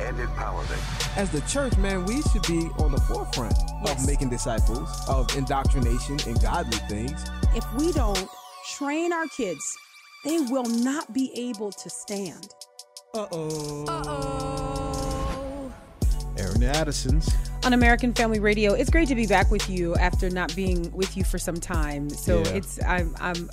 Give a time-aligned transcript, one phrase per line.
[0.00, 1.16] and empowerment.
[1.16, 3.54] As the church, man, we should be on the forefront
[3.84, 4.00] Yes.
[4.02, 7.24] of making disciples, of indoctrination and godly things.
[7.54, 8.28] If we don't
[8.76, 9.62] train our kids,
[10.24, 12.48] they will not be able to stand.
[13.14, 13.84] Uh oh.
[13.88, 15.72] Uh-oh.
[16.38, 17.28] Aaron Addison's.
[17.64, 18.72] on American Family Radio.
[18.72, 22.08] It's great to be back with you after not being with you for some time.
[22.08, 22.48] So Yeah.
[22.52, 23.48] it's I'm I'm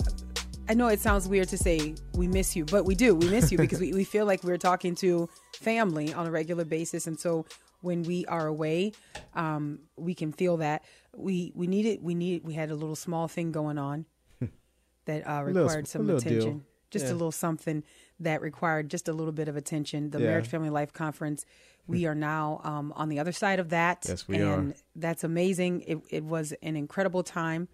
[0.68, 3.14] I know it sounds weird to say we miss you, but we do.
[3.14, 6.64] We miss you because we, we feel like we're talking to family on a regular
[6.64, 7.06] basis.
[7.06, 7.46] And so
[7.80, 8.92] when we are away,
[9.34, 10.84] um, we can feel that.
[11.16, 14.04] We we needed we need we had a little small thing going on
[15.06, 16.32] that uh, required a some little deal.
[16.38, 16.64] attention.
[16.90, 17.12] Just Yeah.
[17.12, 17.82] a little something
[18.20, 20.10] that required just a little bit of attention.
[20.10, 20.26] The Yeah.
[20.26, 21.44] Marriage Family Life Conference.
[21.86, 24.04] We are now um, on the other side of that.
[24.06, 24.76] Yes, we and are.
[24.94, 25.80] that's amazing.
[25.86, 27.68] It, it was an incredible time.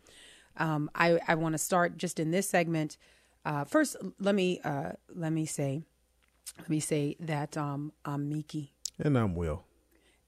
[0.56, 2.96] Um, I, I want to start just in this segment.
[3.44, 5.82] Uh, first, let me uh, let me say,
[6.58, 9.64] let me say that um, I'm Miki And I'm Will.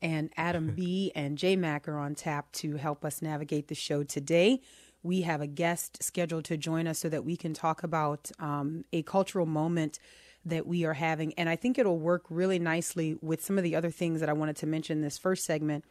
[0.02, 4.02] and Adam B and J Mac are on tap to help us navigate the show
[4.02, 4.60] today.
[5.02, 8.84] We have a guest scheduled to join us so that we can talk about um,
[8.92, 9.98] a cultural moment
[10.44, 11.32] that we are having.
[11.34, 14.32] And I think it'll work really nicely with some of the other things that I
[14.32, 15.84] wanted to mention in this first segment.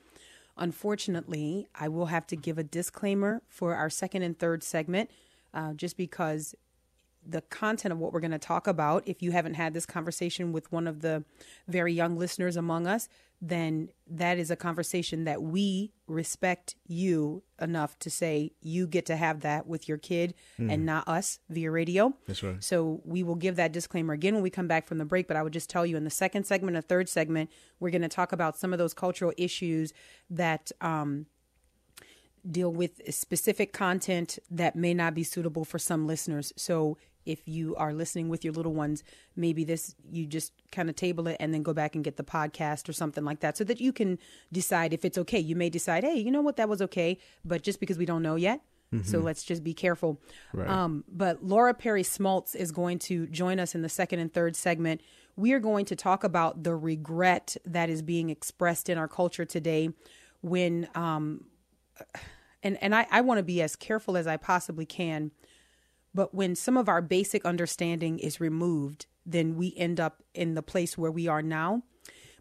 [0.58, 5.10] Unfortunately, I will have to give a disclaimer for our second and third segment
[5.54, 6.56] uh, just because
[7.28, 10.52] the content of what we're going to talk about, if you haven't had this conversation
[10.52, 11.24] with one of the
[11.68, 13.10] very young listeners among us,
[13.42, 19.16] then that is a conversation that we respect you enough to say you get to
[19.16, 22.14] have that with your kid and not us via radio.
[22.28, 22.64] That's right.
[22.64, 25.28] So we will give that disclaimer again when we come back from the break.
[25.28, 27.50] But I would just tell you in the second segment, and third segment,
[27.80, 29.94] we're going to talk about some of those cultural issues
[30.30, 31.26] that um,
[32.50, 36.54] deal with specific content that may not be suitable for some listeners.
[36.56, 39.04] So if you are listening with your little ones,
[39.36, 42.24] maybe this you just kind of table it and then go back and get the
[42.24, 44.20] podcast or something like that so that you can
[44.52, 45.40] decide if it's okay.
[45.40, 48.22] You may decide, hey, you know what, that was okay, but just because we don't
[48.22, 48.62] know yet.
[49.04, 50.22] So let's just be careful.
[50.54, 50.70] Right.
[50.70, 54.56] Um, but Laura Perry Smalts is going to join us in the second and third
[54.56, 55.02] segment.
[55.36, 59.44] We are going to talk about the regret that is being expressed in our culture
[59.44, 59.90] today
[60.42, 61.44] when um,
[62.64, 65.32] and and I, I want to be as careful as I possibly can.
[66.14, 70.64] But when some of our basic understanding is removed, then we end up in the
[70.64, 71.84] place where we are now.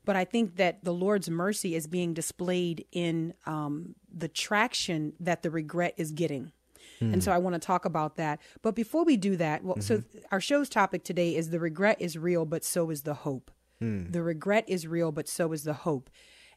[0.05, 5.43] But I think that the Lord's mercy is being displayed in um, the traction that
[5.43, 6.53] the regret is getting.
[7.01, 7.37] And so hmm.
[7.37, 8.41] I want to talk about that.
[8.63, 10.19] But before we do that, well, so mm-hmm.
[10.31, 13.51] our show's topic today is the regret is real, but so is the hope.
[13.81, 14.11] Hmm.
[14.11, 16.11] The regret is real, but so is the hope.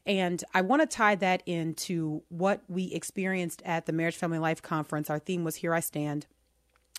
[0.08, 4.62] And I want to tie that into what we experienced at the Marriage Family Life
[4.62, 5.10] Conference.
[5.10, 6.26] Our theme was Here I Stand.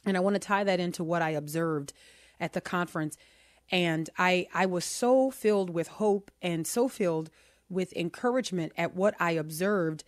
[0.06, 1.92] And I want to tie that into what I observed
[2.40, 3.18] at the conference.
[3.72, 7.32] And I, I was so filled with hope and so filled
[7.68, 10.04] with encouragement at what I observed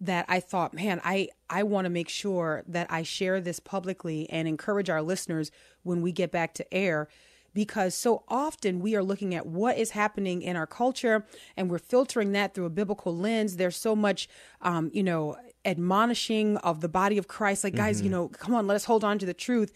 [0.00, 4.28] that I thought, man, I, I want to make sure that I share this publicly
[4.30, 5.50] and encourage our listeners
[5.82, 7.08] when we get back to air
[7.54, 11.24] because so often we are looking at what is happening in our culture
[11.56, 13.56] and we're filtering that through a biblical lens.
[13.56, 14.28] There's so much,
[14.60, 17.64] um, you know, admonishing of the body of Christ.
[17.64, 19.72] Like, guys, you know, come on, let us hold on to the truth.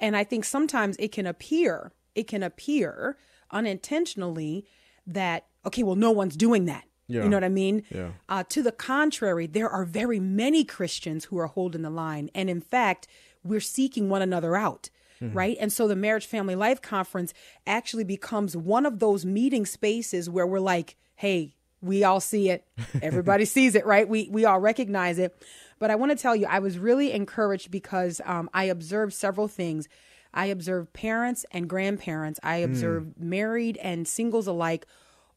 [0.00, 3.16] And I think sometimes it can appear, it can appear
[3.50, 4.66] unintentionally
[5.06, 6.84] that, okay, well, no one's doing that.
[7.08, 7.22] Yeah.
[7.22, 7.84] You know what I mean?
[7.90, 8.10] Yeah.
[8.28, 12.30] Uh, to the contrary, there are very many Christians who are holding the line.
[12.34, 13.08] And in fact,
[13.42, 14.90] we're seeking one another out.
[15.20, 15.56] Right.
[15.60, 17.34] And so the Marriage Family Life Conference
[17.66, 22.66] actually becomes one of those meeting spaces where we're like, hey, we all see it.
[23.02, 24.08] Everybody sees it, right?
[24.08, 25.36] We we all recognize it.
[25.78, 29.48] But I want to tell you, I was really encouraged because um, I observed several
[29.48, 29.88] things.
[30.34, 32.40] I observed parents and grandparents.
[32.42, 34.86] I observed married and singles alike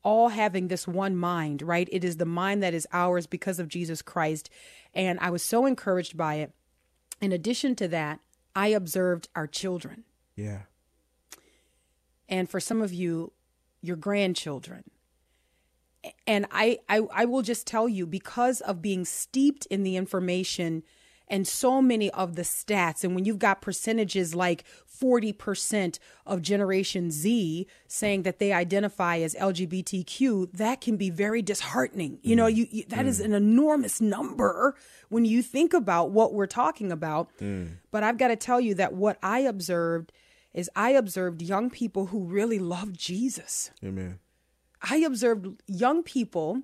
[0.03, 1.87] all having this one mind, right?
[1.91, 4.49] It is the mind that is ours because of Jesus Christ.
[4.93, 6.51] And I was so encouraged by it.
[7.21, 8.19] In addition to that,
[8.55, 10.03] I observed our children.
[10.35, 10.63] Yeah.
[12.29, 13.33] And for some of you,
[13.81, 14.83] your grandchildren.
[16.25, 20.83] And I, I, I will just tell you, because of being steeped in the information
[21.31, 23.05] and so many of the stats.
[23.05, 25.97] And when you've got percentages like 40%
[26.27, 32.19] of Generation Z saying that they identify as LGBTQ, that can be very disheartening.
[32.21, 32.55] You know, mm.
[32.55, 33.25] you, you that is mm.
[33.25, 34.75] an enormous number
[35.07, 37.29] when you think about what we're talking about.
[37.39, 37.77] Mm.
[37.89, 40.11] But I've got to tell you that what I observed
[40.53, 43.71] is I observed young people who really love Jesus.
[43.83, 44.19] Amen.
[44.81, 46.63] I observed young people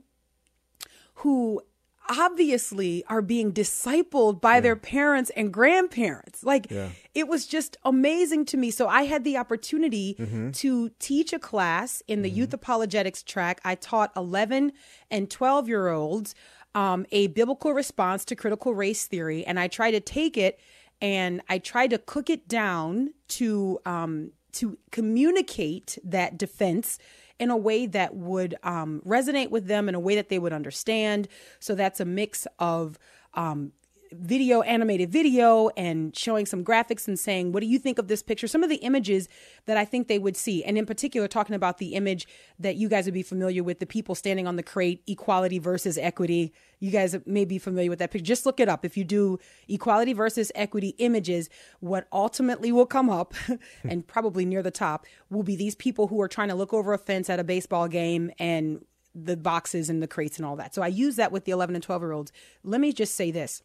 [1.16, 1.62] who
[2.10, 6.44] obviously are being discipled by their parents and grandparents.
[6.44, 6.90] Like Yeah.
[7.14, 8.72] it was just amazing to me.
[8.72, 10.52] So I had the opportunity Mm-hmm.
[10.52, 13.60] to teach a class in the youth apologetics track.
[13.64, 14.72] I taught 11
[15.12, 16.34] and 12 year olds
[16.76, 19.46] um, a biblical response to critical race theory.
[19.46, 20.60] And I tried to take it
[21.02, 26.98] and I tried to cook it down to um, to communicate that defense
[27.40, 30.54] in a way that would um, resonate with them in a way that they would
[30.54, 31.28] understand.
[31.60, 32.98] So that's a mix of
[33.34, 33.72] um,
[34.12, 38.24] video, animated video, and showing some graphics and saying, What do you think of this
[38.24, 38.48] picture?
[38.48, 39.28] Some of the images
[39.66, 40.64] that I think they would see.
[40.64, 42.28] And in particular, talking about the image
[42.60, 45.98] that you guys would be familiar with the people standing on the crate, equality versus
[45.98, 46.54] equity.
[46.80, 48.26] You guys may be familiar with that picture.
[48.26, 48.86] Just look it up.
[48.86, 51.50] If you do equality versus equity images,
[51.80, 53.34] what ultimately will come up,
[53.84, 56.94] and probably near the top, will be these people who are trying to look over
[56.94, 58.84] a fence at a baseball game and
[59.18, 60.76] the boxes and the crates and all that.
[60.76, 62.32] So I use that with the 11 and 12 year olds.
[62.64, 63.64] Let me just say this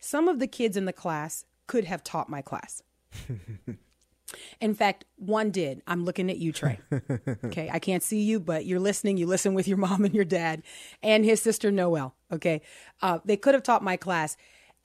[0.00, 2.82] some of the kids in the class could have taught my class.
[4.60, 5.82] In fact, one did.
[5.86, 6.78] I'm looking at you, Trey.
[7.44, 7.68] Okay.
[7.72, 9.16] I can't see you, but you're listening.
[9.16, 10.62] You listen with your mom and your dad
[11.02, 12.14] and his sister, Noel.
[12.32, 12.62] Okay.
[13.02, 14.36] Uh, they could have taught my class.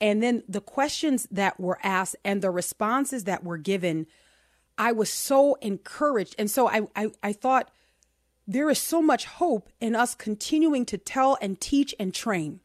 [0.02, 4.08] And then the questions that were asked and the responses that were given,
[4.78, 6.36] I was so encouraged.
[6.38, 7.72] And so I, I, I thought
[8.48, 12.60] there is so much hope in us continuing to tell and teach and train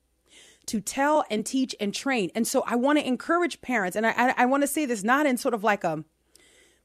[0.70, 2.30] to tell and teach and train.
[2.34, 5.02] And so I want to encourage parents, and I, I, I want to say this
[5.04, 6.04] not in sort of like a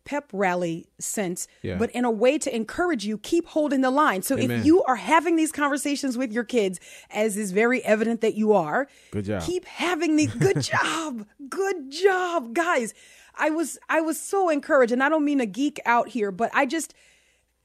[0.04, 1.78] pep rally sense, Yeah.
[1.78, 4.22] but in a way to encourage you, keep holding the line.
[4.22, 4.60] So Amen.
[4.60, 6.80] if you are having these conversations with your kids,
[7.10, 9.42] as is very evident that you are, Good job.
[9.42, 11.26] keep having these good job.
[11.50, 12.94] Good job, guys.
[13.38, 16.50] I was I was so encouraged, and I don't mean a geek out here, but
[16.54, 16.94] I just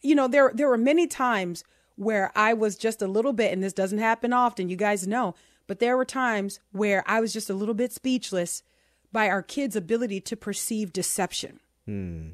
[0.03, 1.63] you know, there there were many times
[1.97, 5.35] where I was just a little bit, and this doesn't happen often, you guys know,
[5.71, 8.65] but there were times where I was just a little bit speechless
[9.13, 11.61] by our kids' ability to perceive deception.
[11.87, 12.31] Hmm.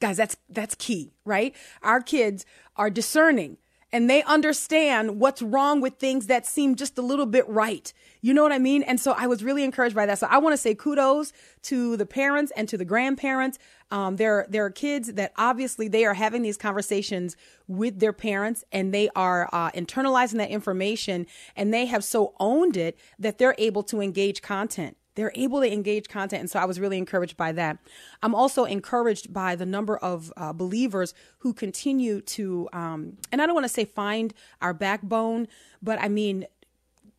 [0.00, 1.54] Guys, that's that's key, right?
[1.80, 2.44] Our kids
[2.74, 3.58] are discerning
[3.94, 7.92] and they understand what's wrong with things that seem just a little bit right.
[8.22, 8.82] You know what I mean?
[8.82, 10.18] And so I was really encouraged by that.
[10.18, 11.32] So I want to say kudos
[11.62, 13.56] to the parents and to the grandparents.
[13.92, 17.36] Um, there, there are kids that obviously they are having these conversations
[17.68, 21.24] with their parents and they are uh, internalizing that information
[21.54, 25.72] and they have so owned it that they're able to engage content they're able to
[25.72, 27.78] engage content and so i was really encouraged by that.
[28.22, 33.46] I'm also encouraged by the number of uh, believers who continue to um, and i
[33.46, 35.48] don't want to say find our backbone
[35.82, 36.46] but i mean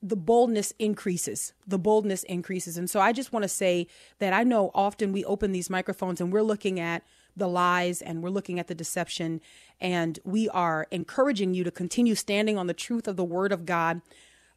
[0.02, 2.78] the boldness increases the boldness increases.
[2.78, 3.88] And so i just want to say
[4.20, 7.04] that i know often we open these microphones and we're looking at
[7.36, 9.42] the lies and we're looking at the deception
[9.82, 13.66] and we are encouraging you to continue standing on the truth of the word of
[13.66, 14.02] god.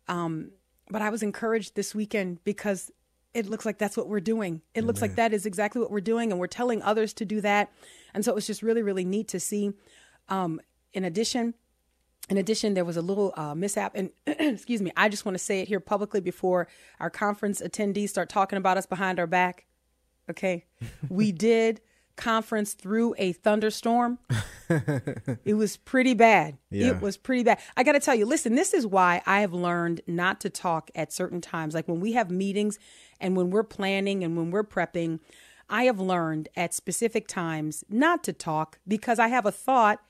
[0.06, 0.52] Um,
[0.90, 2.90] but I was encouraged this weekend because
[3.34, 4.62] it looks like that's what we're doing.
[4.74, 7.40] It looks like that is exactly what we're doing, and we're telling others to do
[7.42, 7.70] that.
[8.14, 9.72] And so it was just really, really neat to see.
[10.28, 10.60] Um,
[10.92, 11.54] in addition,
[12.28, 15.42] in addition, there was a little uh, mishap, and excuse me, I just want to
[15.42, 16.68] say it here publicly before
[17.00, 19.66] our conference attendees start talking about us behind our back.
[20.30, 20.64] Okay,
[21.08, 21.80] we did
[22.18, 24.18] conference through a thunderstorm.
[24.68, 26.58] it was pretty bad.
[26.70, 26.88] Yeah.
[26.88, 27.58] It was pretty bad.
[27.76, 30.90] I got to tell you, listen, this is why I have learned not to talk
[30.94, 31.74] at certain times.
[31.74, 32.78] Like when we have meetings
[33.18, 35.20] and when we're planning and when we're prepping,
[35.70, 40.00] I have learned at specific times not to talk because I have a thought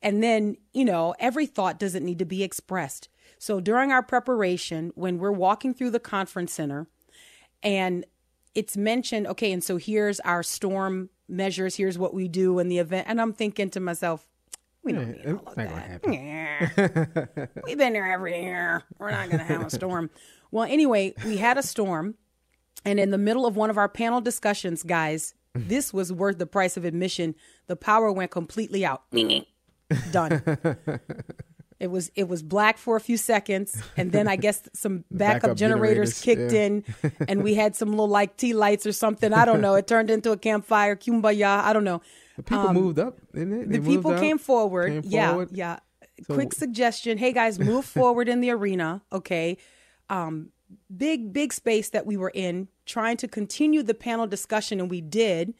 [0.00, 3.08] and then, you know, every thought doesn't need to be expressed.
[3.38, 6.86] So during our preparation, when we're walking through the conference center
[7.62, 8.04] and
[8.54, 12.78] it's mentioned, okay, and so here's our storm measures, here's what we do in the
[12.78, 13.06] event.
[13.08, 14.26] And I'm thinking to myself,
[14.82, 17.36] we don't need all of it's not gonna that.
[17.36, 17.46] Yeah.
[17.64, 18.84] We've been here every year.
[18.98, 20.10] We're not going to have a storm.
[20.50, 22.14] Well, anyway, we had a storm.
[22.82, 26.46] And in the middle of one of our panel discussions, guys, this was worth the
[26.46, 27.34] price of admission.
[27.66, 29.02] The power went completely out.
[30.10, 30.42] Done.
[31.80, 35.42] It was it was black for a few seconds, and then I guess some backup,
[35.42, 37.12] Backup generators, generators, kicked yeah.
[37.12, 39.32] in, and we had some little like tea lights or something.
[39.32, 39.74] I don't know.
[39.74, 41.60] It turned into a campfire, kumbaya.
[41.62, 42.00] I don't know.
[42.36, 43.62] The people moved up, didn't it?
[43.66, 44.90] Um, The They people out, came forward.
[44.92, 45.50] came yeah, forward.
[45.52, 45.78] yeah.
[46.26, 47.16] So- Quick suggestion.
[47.18, 49.02] Hey guys, move forward in the arena.
[49.12, 49.56] Okay.
[50.10, 50.50] Um,
[50.96, 55.00] big, big space that we were in, trying to continue the panel discussion, and we
[55.00, 55.54] did.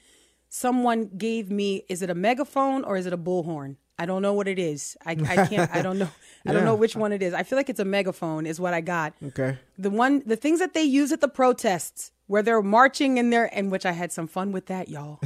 [0.49, 3.77] Someone gave me, is it a megaphone or is it a bullhorn?
[3.99, 4.97] I don't know what it is.
[5.05, 6.09] I, I can't, I don't know.
[6.47, 7.35] I don't know which one it is.
[7.35, 9.13] I feel like it's a megaphone, is what I got.
[9.23, 9.59] Okay.
[9.77, 13.51] The one, the things that they use at the protests where they're marching in there,
[13.53, 15.19] and which I had some fun with that, y'all.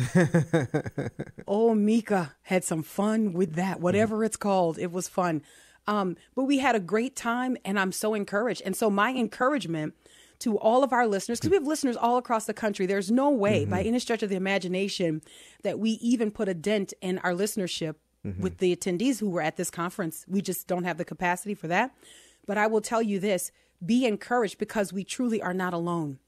[1.48, 4.78] oh, Mika had some fun with that, whatever it's called.
[4.78, 5.42] It was fun.
[5.86, 8.62] Um, but we had a great time, and I'm so encouraged.
[8.64, 9.94] And so, my encouragement
[10.38, 13.30] to all of our listeners, because we have listeners all across the country, there's no
[13.30, 15.22] way by any stretch of the imagination
[15.62, 19.56] that we even put a dent in our listenership with the attendees who were at
[19.56, 20.24] this conference.
[20.28, 21.92] We just don't have the capacity for that.
[22.46, 23.50] But I will tell you this
[23.84, 26.18] be encouraged because we truly are not alone.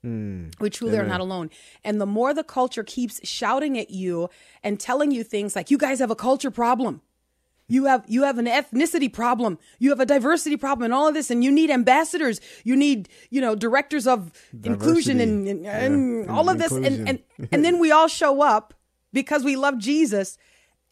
[0.60, 1.50] We truly are not alone.
[1.84, 4.28] And the more the culture keeps shouting at you
[4.64, 7.00] and telling you things like, you guys have a culture problem.
[7.68, 9.58] You have you have an ethnicity problem.
[9.78, 12.40] You have a diversity problem and all of this and you need ambassadors.
[12.64, 14.32] You need, you know, directors of
[14.64, 15.78] inclusion and, and, Yeah.
[15.78, 17.18] and all of this and, and
[17.52, 18.74] and then we all show up
[19.14, 20.36] because we love Jesus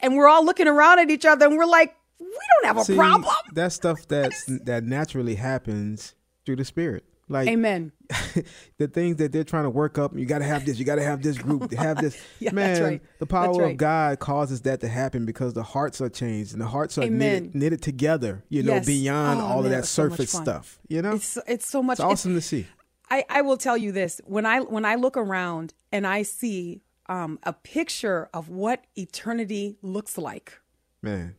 [0.03, 2.85] and we're all looking around at each other and we're like, we don't have a
[2.85, 3.35] See, problem.
[3.53, 7.05] That's stuff that's that naturally happens through the spirit.
[7.29, 7.93] Like Amen.
[8.79, 10.15] the things that they're trying to work up.
[10.15, 10.79] You got to have this.
[10.79, 11.71] You got to have this group.
[11.71, 12.21] to have this.
[12.41, 13.03] Yeah, Man, right.
[13.21, 13.71] the power right.
[13.73, 17.09] of God causes that to happen because the hearts are changed and the hearts are
[17.09, 18.45] knitted, knitted together.
[18.51, 20.79] You know, beyond Oh, all of man, it that was so surface stuff.
[20.89, 22.67] You know, It's it's so much it's awesome to see.
[23.09, 26.83] I, I will tell you this when I when I look around and I see
[27.13, 30.61] um, a picture of what eternity looks like.
[31.03, 31.35] Man,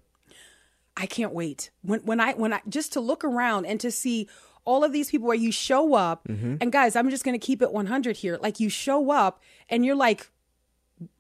[0.96, 1.72] I can't wait.
[1.82, 4.28] When when I when I just to look around and to see
[4.66, 6.56] all of these people where you show up Mm-hmm.
[6.62, 8.38] and guys, I'm just going to keep it 100 here.
[8.42, 10.30] Like you show up and you're like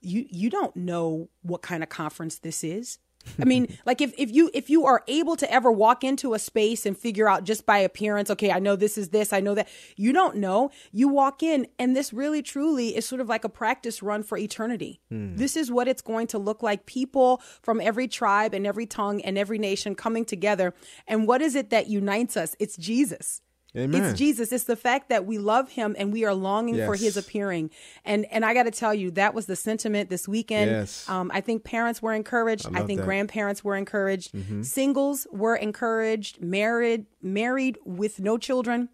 [0.02, 3.00] you you don't know what kind of conference this is.
[3.42, 6.40] I mean, like if, if you if you are able to ever walk into a
[6.40, 9.56] space and figure out just by appearance, okay, I know this is this, I know
[9.56, 9.68] that.
[9.96, 10.72] You don't know.
[10.92, 14.38] You walk in and this really truly is sort of like a practice run for
[14.38, 15.02] eternity.
[15.10, 15.36] Hmm.
[15.36, 16.86] This is what it's going to look like.
[16.86, 20.74] People from every tribe and every tongue and every nation coming together.
[21.08, 22.56] And what is it that unites us?
[22.60, 23.42] It's Jesus.
[23.76, 24.04] Amen.
[24.04, 24.52] It's Jesus.
[24.52, 27.72] It's the fact that we love him and we are longing for his appearing.
[28.06, 30.70] And and I got to tell you, that was the sentiment this weekend.
[30.70, 31.10] Yes.
[31.10, 32.68] Um, I think parents were encouraged.
[32.68, 33.06] I, love think that.
[33.06, 34.34] grandparents were encouraged.
[34.34, 34.62] Mm-hmm.
[34.62, 36.40] Singles were encouraged.
[36.40, 38.90] Married, married with no children.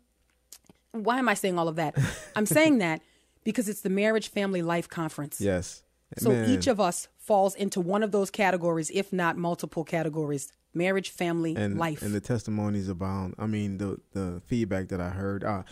[0.91, 1.97] Why am I saying all of that?
[2.35, 3.01] I'm saying that
[3.43, 5.41] because it's the Marriage Family Life Conference.
[5.41, 5.83] yes.
[6.17, 11.09] So each of us falls into one of those categories, if not multiple categories: marriage,
[11.09, 12.01] family, and life.
[12.01, 13.35] and the testimonies abound.
[13.37, 15.43] I mean, the the feedback that I heard.
[15.43, 15.63] Uh,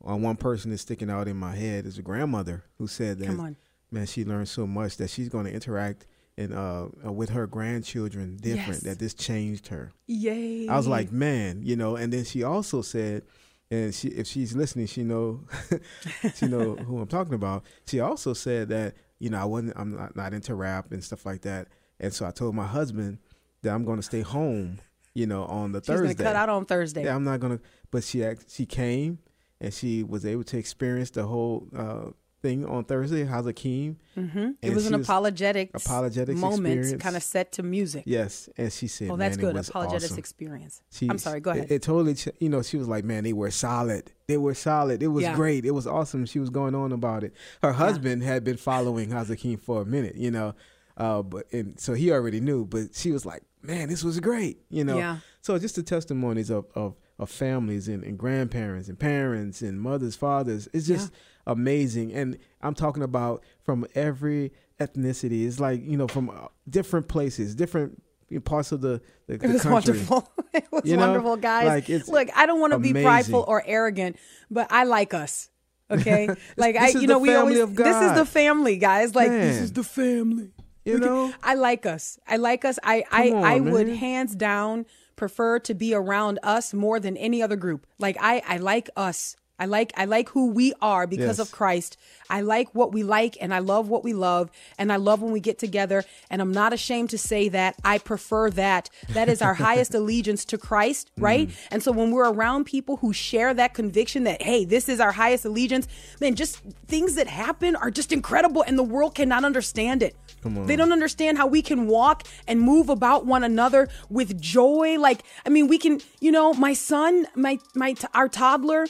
[0.00, 3.56] one person is sticking out in my head is a grandmother who said that
[3.90, 6.06] man, she learned so much that she's going to interact
[6.36, 8.68] and uh, uh, with her grandchildren different.
[8.68, 8.80] Yes.
[8.80, 9.92] That this changed her.
[10.06, 10.68] Yay!
[10.68, 11.96] I was like, man, you know.
[11.96, 13.22] And then she also said,
[13.70, 15.44] and she if she's listening, she know
[16.34, 17.64] she know who I'm talking about.
[17.86, 21.24] She also said that you know I wasn't I'm not, not into rap and stuff
[21.24, 21.68] like that.
[22.00, 23.18] And so I told my husband
[23.64, 24.78] that I'm going to stay home,
[25.14, 26.14] you know, on the She's Thursday.
[26.14, 27.04] gonna cut out on Thursday.
[27.04, 27.60] Yeah, I'm not gonna.
[27.90, 29.18] But she act, she came
[29.60, 32.10] and she was able to experience the whole uh,
[32.42, 33.24] thing on Thursday.
[33.24, 33.96] Hazakim.
[34.18, 34.50] Mm-hmm.
[34.60, 38.02] It was an apologetic apologetic moment, kind of set to music.
[38.06, 39.54] Yes, and she said, oh, that's "Man, good.
[39.54, 40.18] It was Apologetics awesome.
[40.18, 40.82] experience.
[40.90, 41.40] She- I'm sorry.
[41.40, 41.70] Go ahead.
[41.70, 44.10] It, totally, ch- you know, she was like, "Man, they were solid.
[44.26, 45.02] They were solid.
[45.02, 45.34] It was Yeah.
[45.36, 45.64] great.
[45.64, 47.32] It was awesome." She was going on about it.
[47.62, 50.54] Her husband had been following Hazakim for a minute, you know,
[50.96, 52.64] uh, but and so he already knew.
[52.66, 54.96] But she was like, "Man, this was great," you know.
[54.98, 55.18] Yeah.
[55.40, 60.16] So just the testimonies of of, of families and, and grandparents and parents and mothers,
[60.16, 60.68] fathers.
[60.72, 61.12] It's just
[61.46, 65.46] amazing, and I'm talking about from every ethnicity.
[65.46, 68.02] It's like you know from uh, different places, different
[68.44, 69.72] parts of the the, It was country.
[69.92, 70.28] wonderful.
[70.52, 71.66] it was You know, wonderful, guys.
[71.88, 74.16] like, Look, I don't want to be prideful or arrogant,
[74.50, 75.50] but I like us.
[75.90, 77.58] Okay, like I, you know, we always.
[77.74, 79.14] This is the family, guys.
[79.14, 80.50] Like this is the family.
[80.84, 81.32] You We can- know?
[81.42, 82.18] I like us.
[82.28, 82.78] I like us.
[82.82, 84.86] I I, on, I would hands down
[85.16, 87.86] prefer to be around us more than any other group.
[87.98, 89.36] Like I I like us.
[89.58, 91.38] I like I like who we are because Yes.
[91.38, 91.96] of Christ.
[92.28, 95.32] I like what we like and I love what we love and I love when
[95.32, 98.90] we get together and I'm not ashamed to say that I prefer that.
[99.10, 101.22] That is our highest allegiance to Christ, mm.
[101.22, 101.50] right?
[101.70, 105.12] And so when we're around people who share that conviction that hey, this is our
[105.12, 105.86] highest allegiance,
[106.18, 110.16] then just things that happen are just incredible and the world cannot understand it.
[110.44, 114.98] They don't understand how we can walk and move about one another with joy.
[114.98, 118.86] Like, I mean, we can, you know, my son, my my our toddler,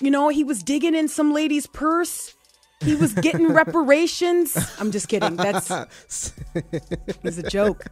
[0.00, 2.34] you know, he was digging in some lady's purse
[2.82, 4.56] he was getting reparations.
[4.78, 5.36] I'm just kidding.
[5.36, 5.70] That's
[6.54, 7.84] it's a joke.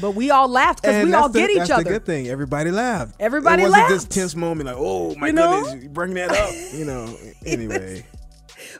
[0.00, 1.84] But we all laughed because we all the, get each that's other.
[1.84, 2.28] the good thing.
[2.28, 3.14] Everybody laughed.
[3.18, 3.92] Everybody it wasn't laughed.
[3.94, 5.62] this tense moment like, oh my You know?
[5.62, 6.50] goodness, you bring that up.
[6.80, 7.16] You know.
[7.46, 8.04] Anyway,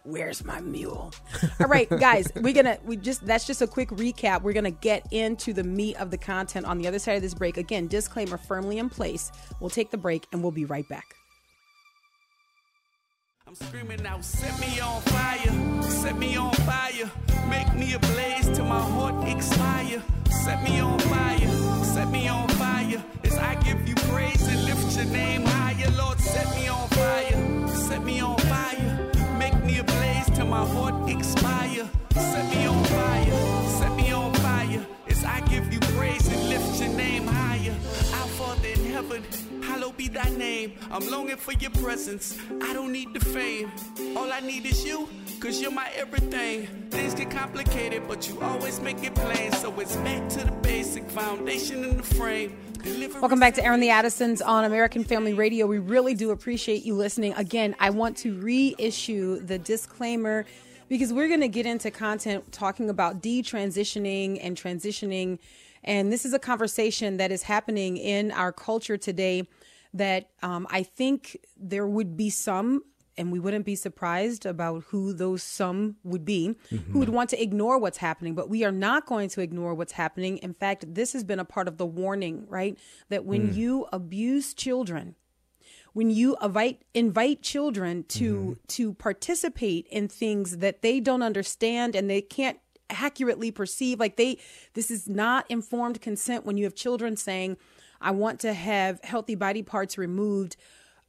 [0.05, 1.13] Where's my mule?
[1.59, 4.43] All right, guys, we're gonna we just that's just a quick recap.
[4.43, 7.35] We're gonna get into the meat of the content on the other side of this
[7.35, 7.57] break.
[7.57, 9.33] Again, disclaimer firmly in place.
[9.59, 11.17] We'll take the break and we'll be right back.
[13.51, 17.11] I'm screaming out, set me on fire, set me on fire,
[17.49, 20.01] make me a blaze till my heart expire.
[20.45, 24.97] Set me on fire, set me on fire, as I give you praise and lift
[24.97, 25.91] your name higher.
[25.99, 30.65] Lord, set me on fire, set me on fire, make me a blaze till my
[30.65, 31.89] heart expire.
[32.13, 36.81] Set me on fire, set me on fire, as I give you praise and lift
[36.81, 37.75] your name higher.
[38.15, 39.25] Our Father in heaven,
[39.71, 40.73] hallowed be thy name.
[40.91, 42.37] I'm longing for your presence.
[42.61, 43.71] I don't need the fame.
[44.17, 45.09] All I need is you,
[45.39, 46.67] cause you're my everything.
[46.91, 49.53] Things get complicated, but you always make it plain.
[49.53, 52.59] So it's back to the basic foundation in the frame.
[53.21, 55.69] Welcome back to Airing the Addisons on American Family Radio.
[55.69, 57.35] We really do appreciate you listening.
[57.35, 60.47] Again, I want to reissue the disclaimer
[60.89, 65.39] because we're going to get into content talking about detransitioning and transitioning.
[65.85, 69.47] And this is a conversation that is happening in our culture today
[69.95, 72.85] that um, I think there would be some,
[73.17, 77.43] and we wouldn't be surprised about who those some would be, who would want to
[77.43, 78.35] ignore what's happening.
[78.35, 80.39] But we are not going to ignore what's happening.
[80.39, 82.79] In fact, this has been a part of the warning, right?
[83.09, 85.17] That when you abuse children,
[85.93, 92.09] when you invite invite children to to participate in things that they don't understand and
[92.09, 94.39] they can't accurately perceive like they
[94.75, 97.57] this is not informed consent when you have children saying
[98.01, 100.57] i want to have healthy body parts removed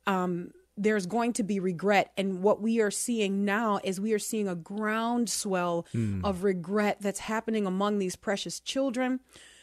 [0.08, 4.20] um there's going to be regret and what we are seeing now is we are
[4.20, 5.86] seeing a groundswell
[6.24, 9.20] of regret that's happening among these precious children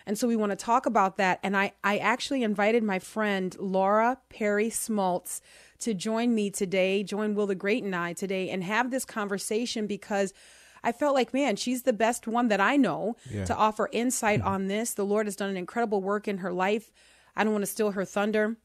[0.07, 1.39] and so we want to talk about that.
[1.43, 5.43] And I, I actually invited my friend Laura Perry Smaltz
[5.81, 9.87] to join me today, join Will the Great and I today, and have this conversation
[9.87, 10.33] because
[10.83, 14.69] I felt like, man, she's the best one that I know to offer insight on
[14.69, 14.95] this.
[14.95, 16.91] The Lord has done an incredible work in her life.
[17.39, 18.57] I don't want to steal her thunder.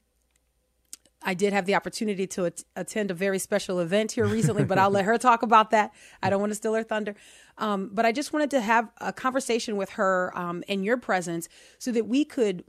[1.25, 4.77] I did have the opportunity to at- attend a very special event here recently, but
[4.77, 5.94] I'll let her talk about that.
[6.22, 7.15] I don't want to steal her thunder.
[7.58, 11.48] Um, but I just wanted to have a conversation with her um, in your presence
[11.78, 12.63] so that we could,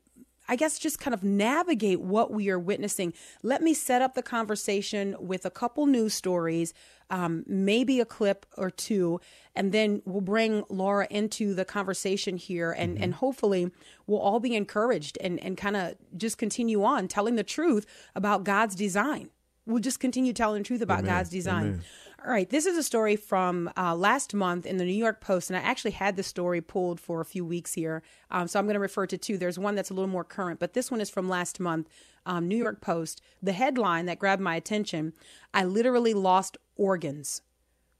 [0.48, 3.14] I guess, just kind of navigate what we are witnessing.
[3.42, 6.74] Let me set up the conversation with a couple news stories,
[7.10, 9.20] um, maybe a clip or two,
[9.54, 13.70] and then we'll bring Laura into the conversation here, and and hopefully
[14.06, 18.44] we'll all be encouraged and and kind of just continue on telling the truth about
[18.44, 19.30] God's design.
[19.66, 21.82] We'll just continue telling the truth about God's design.
[22.24, 25.50] All right, this is a story from uh, last month in the New York Post,
[25.50, 28.64] and I actually had this story pulled for a few weeks here, um, so I'm
[28.64, 29.36] going to refer to two.
[29.36, 31.90] There's one that's a little more current, but this one is from last month,
[32.24, 33.20] um, New York Post.
[33.42, 35.12] The headline that grabbed my attention:
[35.52, 37.42] "I literally lost organs.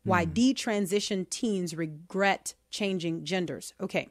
[0.05, 4.09] Why detransition teens regret changing genders." Okay,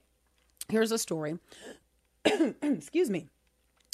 [0.70, 1.40] here's a story.
[2.62, 3.30] Excuse me.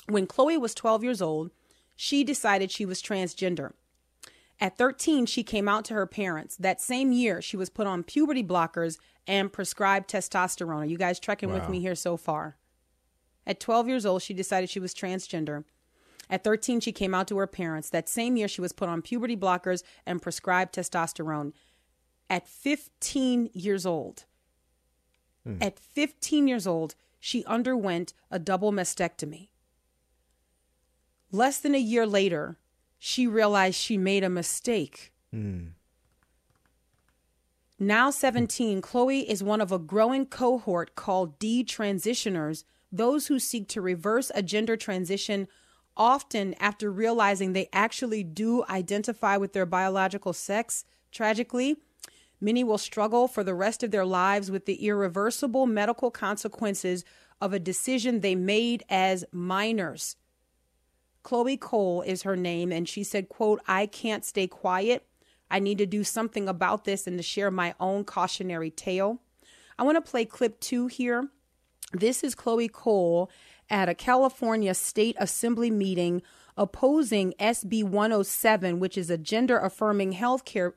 [0.10, 1.52] When Chloe was 12 years old,
[1.96, 3.72] she decided she was transgender.
[4.62, 6.58] At 13, she came out to her parents.
[6.58, 10.82] That same year, she was put on puberty blockers and prescribed testosterone.
[10.82, 12.58] Are you guys trekking with me here so far?
[13.48, 15.64] At 12 years old, she decided she was transgender.
[16.30, 17.90] At 13, she came out to her parents.
[17.90, 21.54] That same year, she was put on puberty blockers and prescribed testosterone.
[22.30, 24.26] At 15 years old,
[25.44, 25.56] hmm.
[25.62, 29.50] at 15 years old, she underwent a double mastectomy.
[31.32, 32.59] Less than a year later,
[33.00, 35.14] she realized she made a mistake.
[35.32, 35.70] Hmm.
[37.80, 43.82] Now 17, Chloe is one of a growing cohort called detransitioners, those who seek to
[43.82, 45.48] reverse a gender transition
[45.96, 50.84] often after realizing they actually do identify with their biological sex.
[51.12, 51.78] Tragically,
[52.42, 57.06] many will struggle for the rest of their lives with the irreversible medical consequences
[57.40, 60.18] of a decision they made as minors.
[61.24, 65.06] Chloe Cole is her name, and she said, quote, I can't stay quiet.
[65.52, 69.22] I need to do something about this and to share my own cautionary tale.
[69.78, 71.30] I want to play clip two here.
[71.92, 73.32] This is Chloe Cole
[73.70, 76.22] at a California State Assembly meeting
[76.56, 80.74] opposing SB 107, which is a gender affirming healthcare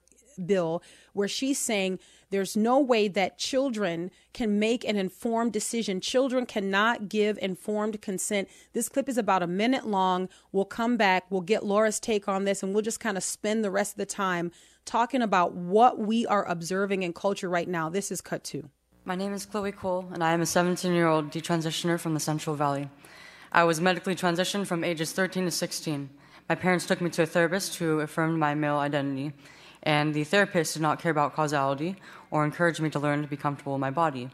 [0.47, 1.99] bill where she's saying
[2.33, 6.01] there's no way that children can make an informed decision.
[6.01, 8.49] Children cannot give informed consent.
[8.73, 10.29] This clip is about a minute long.
[10.51, 13.63] We'll come back, we'll get Laura's take on this, and we'll just kind of spend
[13.63, 14.51] the rest of the time
[14.85, 17.89] talking about what we are observing in culture right now.
[17.89, 18.71] This is cut two.
[19.05, 22.21] My name is Chloe Cole, and I am a 17 year old detransitioner from the
[22.21, 22.89] Central Valley.
[23.53, 26.09] I was medically transitioned from ages 13 to 16.
[26.49, 29.33] My parents took me to a therapist who affirmed my male identity,
[29.83, 31.97] and the therapist did not care about causality
[32.31, 34.31] or encourage me to learn to be comfortable in my body.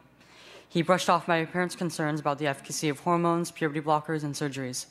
[0.68, 4.87] He brushed off my parents' concerns about the efficacy of hormones, puberty blockers, and surgeries.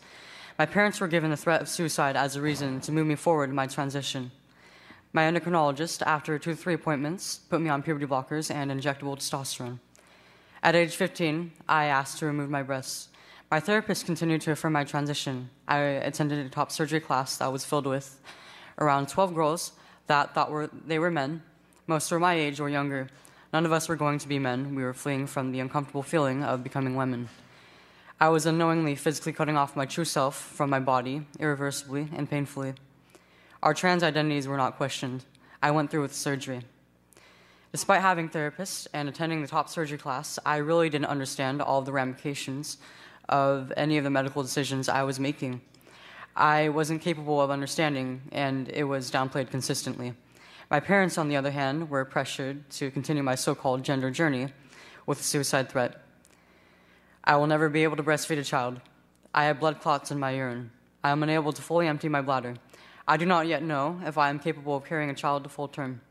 [0.57, 3.49] My parents were given the threat of suicide as a reason to move me forward
[3.49, 4.31] in my transition.
[5.13, 9.79] My endocrinologist, after two to three appointments, put me on puberty blockers and injectable testosterone.
[10.63, 13.09] At age 15, I asked to remove my breasts.
[13.51, 15.51] My therapist continued to affirm my transition.
[15.67, 18.19] I attended a top surgery class that was filled with
[18.79, 19.71] around 12 girls
[20.07, 21.43] that thought were, they were men.
[21.85, 23.07] Most were my age or younger.
[23.53, 24.75] None of us were going to be men.
[24.75, 27.29] We were fleeing from the uncomfortable feeling of becoming women.
[28.19, 32.73] I was unknowingly physically cutting off my true self from my body, irreversibly and painfully.
[33.61, 35.23] Our trans identities were not questioned.
[35.61, 36.61] I went through with surgery.
[37.71, 41.91] Despite having therapists and attending the top surgery class, I really didn't understand all the
[41.91, 42.77] ramifications
[43.29, 45.61] of any of the medical decisions I was making.
[46.37, 50.13] I wasn't capable of understanding, and it was downplayed consistently.
[50.69, 54.49] My parents, on the other hand, were pressured to continue my so called gender journey
[55.07, 55.99] with a suicide threat.
[57.23, 58.79] I will never be able to breastfeed a child.
[59.33, 60.69] I have blood clots in my urine.
[61.03, 62.53] I am unable to fully empty my bladder.
[63.07, 65.67] I do not yet know if I am capable of carrying a child to full
[65.67, 66.01] term.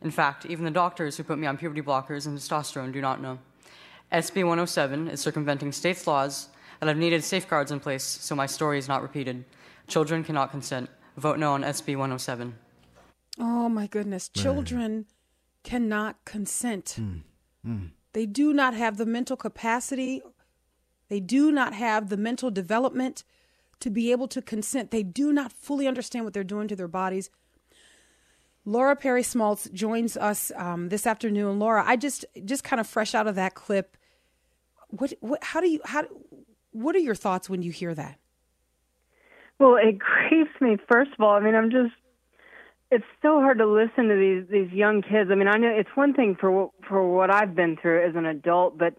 [0.00, 3.20] In fact, even the doctors who put me on puberty blockers and testosterone do not
[3.20, 3.38] know.
[4.10, 6.48] SB 107 is circumventing states' laws
[6.80, 9.44] that have needed safeguards in place so my story is not repeated.
[9.86, 10.90] Children cannot consent.
[11.16, 12.54] Vote no on SB 107.
[13.38, 14.28] Oh my goodness.
[14.28, 15.06] Children
[15.62, 16.94] cannot consent.
[16.96, 17.16] Hmm.
[17.64, 17.86] Hmm.
[18.12, 20.22] They do not have the mental capacity,
[21.08, 23.24] they do not have the mental development
[23.80, 24.90] to be able to consent.
[24.90, 27.30] They do not fully understand what they're doing to their bodies.
[28.64, 31.58] Laura Perry Smalts joins us um, this afternoon.
[31.58, 33.96] Laura, I just just kind of fresh out of that clip.
[34.88, 36.06] What, what how do you how
[36.70, 38.18] what are your thoughts when you hear that?
[39.58, 40.76] Well, it grieves me.
[40.88, 41.94] First of all, I mean, I'm just.
[42.90, 45.30] It's so hard to listen to these these young kids.
[45.32, 48.14] I mean, I know it's one thing for what, for what I've been through as
[48.14, 48.94] an adult, but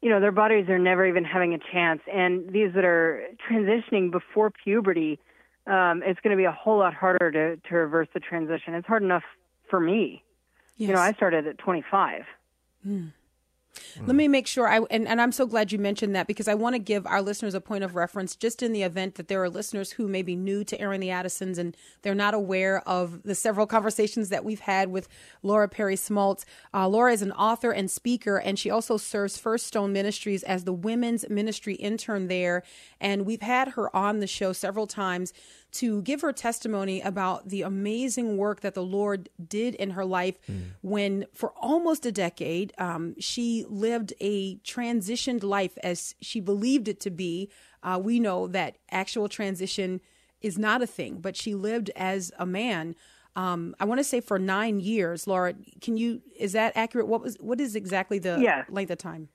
[0.00, 2.00] you know, their bodies are never even having a chance.
[2.12, 5.18] And these that are transitioning before puberty,
[5.66, 8.74] um, it's going to be a whole lot harder to to reverse the transition.
[8.74, 9.24] It's hard enough
[9.68, 10.22] for me.
[10.76, 10.88] Yes.
[10.88, 12.22] You know, I started at 25.
[12.86, 13.12] Mm.
[14.06, 16.54] Let me make sure I and, and I'm so glad you mentioned that because I
[16.54, 19.42] want to give our listeners a point of reference just in the event that there
[19.42, 23.22] are listeners who may be new to Airing the Addisons and they're not aware of
[23.22, 25.08] the several conversations that we've had with
[25.42, 26.44] Laura Perry Smalts.
[26.72, 30.64] Uh, Laura is an author and speaker, and she also serves First Stone Ministries as
[30.64, 32.62] the women's ministry intern there.
[33.00, 35.32] And we've had her on the show several times
[35.74, 40.36] to give her testimony about the amazing work that the Lord did in her life
[40.48, 40.66] mm.
[40.82, 47.00] when, for almost a decade, um, she lived a transitioned life as she believed it
[47.00, 47.50] to be.
[47.82, 50.00] Uh, we know that actual transition
[50.40, 52.94] is not a thing, but she lived as a man.
[53.34, 55.54] Um, I want to say for nine years, Laura.
[55.80, 56.22] Can you?
[56.38, 57.08] Is that accurate?
[57.08, 57.34] What was?
[57.40, 58.62] What is exactly the yeah.
[58.68, 59.28] length of time?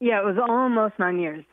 [0.00, 1.44] Yeah, it was almost nine years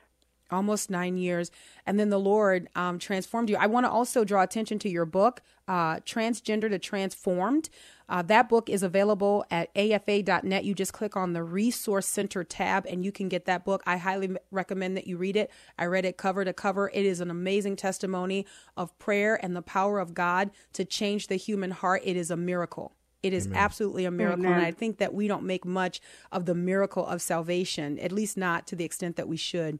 [0.51, 1.51] almost nine years,
[1.85, 3.57] and then the Lord um, transformed you.
[3.57, 7.69] I want to also draw attention to your book, uh, Transgender to Transformed.
[8.09, 10.65] Uh, that book is available at afa.net.
[10.65, 13.83] You just click on the Resource Center tab and you can get that book.
[13.85, 15.51] I highly recommend that you read it.
[15.77, 16.89] I read it cover to cover.
[16.91, 21.35] It is an amazing testimony of prayer and the power of God to change the
[21.35, 22.01] human heart.
[22.03, 22.93] It is a miracle.
[23.21, 23.59] It is Amen.
[23.59, 24.45] absolutely a miracle.
[24.45, 24.53] Amen.
[24.53, 28.37] And I think that we don't make much of the miracle of salvation, at least
[28.37, 29.79] not to the extent that we should.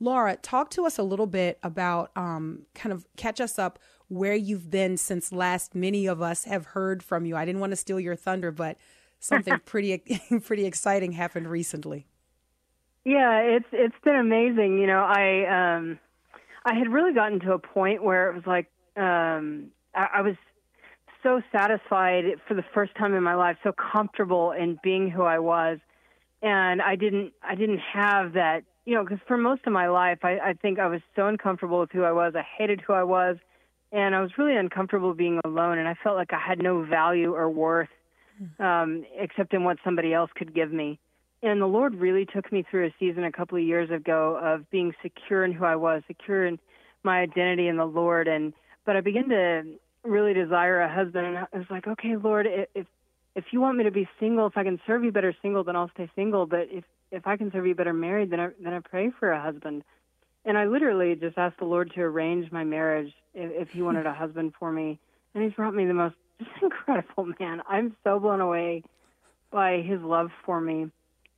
[0.00, 4.34] Laura, talk to us a little bit about um, kind of catch us up where
[4.34, 7.36] you've been since last many of us have heard from you.
[7.36, 8.78] I didn't want to steal your thunder, but
[9.20, 9.98] something pretty
[10.44, 12.06] pretty exciting happened recently.
[13.04, 14.78] Yeah, it's it's been amazing.
[14.78, 15.98] You know, I um,
[16.64, 20.36] I had really gotten to a point where it was like um, I, I was
[21.22, 25.38] so satisfied for the first time in my life, so comfortable in being who I
[25.40, 25.78] was,
[26.42, 30.20] and I didn't I didn't have that you know, because for most of my life,
[30.22, 32.32] I, I think I was so uncomfortable with who I was.
[32.34, 33.36] I hated who I was,
[33.92, 35.76] and I was really uncomfortable being alone.
[35.76, 37.90] And I felt like I had no value or worth
[38.58, 40.98] um, except in what somebody else could give me.
[41.42, 44.70] And the Lord really took me through a season a couple of years ago of
[44.70, 46.58] being secure in who I was, secure in
[47.02, 48.26] my identity in the Lord.
[48.26, 48.54] And
[48.86, 49.64] but I began to
[50.02, 51.26] really desire a husband.
[51.26, 52.86] And I was like, okay, Lord, if
[53.36, 55.76] if you want me to be single, if I can serve you better single, then
[55.76, 56.46] I'll stay single.
[56.46, 59.30] But if if I can serve you better married, then I then I pray for
[59.30, 59.84] a husband.
[60.44, 64.06] And I literally just asked the Lord to arrange my marriage if, if He wanted
[64.06, 64.98] a husband for me.
[65.34, 67.62] And He's brought me the most just incredible man.
[67.68, 68.82] I'm so blown away
[69.50, 70.90] by His love for me,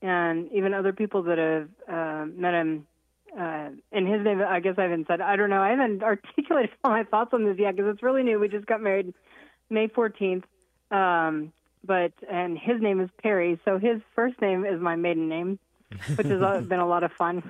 [0.02, 2.86] and even other people that have uh, met Him.
[3.38, 5.20] Uh, in his name, I guess I haven't said.
[5.20, 5.62] I don't know.
[5.62, 8.40] I haven't articulated all my thoughts on this yet because it's really new.
[8.40, 9.14] We just got married
[9.70, 10.42] May 14th,
[10.90, 11.52] um,
[11.84, 13.58] but and his name is Perry.
[13.64, 15.58] So his first name is my maiden name,
[16.16, 17.42] which has been a lot of fun.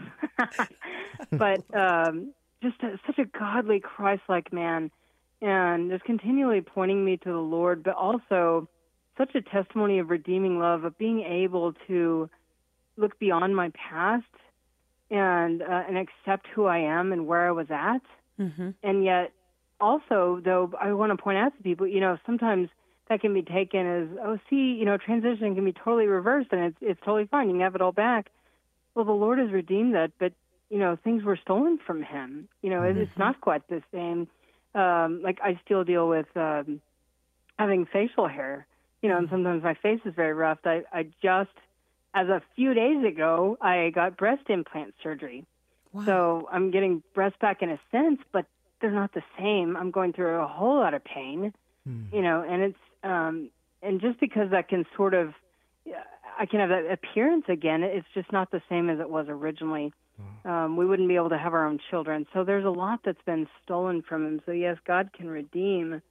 [1.32, 4.90] but um, just a, such a godly, Christ-like man,
[5.42, 8.68] and just continually pointing me to the Lord, but also
[9.16, 12.30] such a testimony of redeeming love, of being able to
[12.96, 14.24] look beyond my past
[15.10, 18.02] and uh, and accept who I am and where I was at,
[18.38, 18.70] mm-hmm.
[18.82, 19.32] and yet
[19.80, 22.68] also though I want to point out to people, you know, sometimes
[23.11, 26.62] that can be taken as oh see you know transition can be totally reversed and
[26.62, 28.31] it's it's totally fine you can have it all back
[28.94, 30.33] well the lord has redeemed that but
[30.70, 33.01] you know things were stolen from him you know mm-hmm.
[33.01, 34.29] it's not quite the same
[34.75, 36.81] um like i still deal with um
[37.59, 38.64] having facial hair
[39.03, 39.35] you know and mm-hmm.
[39.35, 41.51] sometimes my face is very rough i i just
[42.14, 45.44] as a few days ago i got breast implant surgery
[45.92, 46.05] wow.
[46.05, 48.46] so i'm getting breasts back in a sense but
[48.81, 51.53] they're not the same i'm going through a whole lot of pain
[51.88, 52.12] mm.
[52.12, 53.50] you know and it's um,
[53.82, 55.32] and just because that can sort of,
[56.38, 59.92] I can have that appearance again, it's just not the same as it was originally.
[60.44, 62.26] Um, we wouldn't be able to have our own children.
[62.32, 64.42] So there's a lot that's been stolen from him.
[64.46, 66.02] So yes, God can redeem,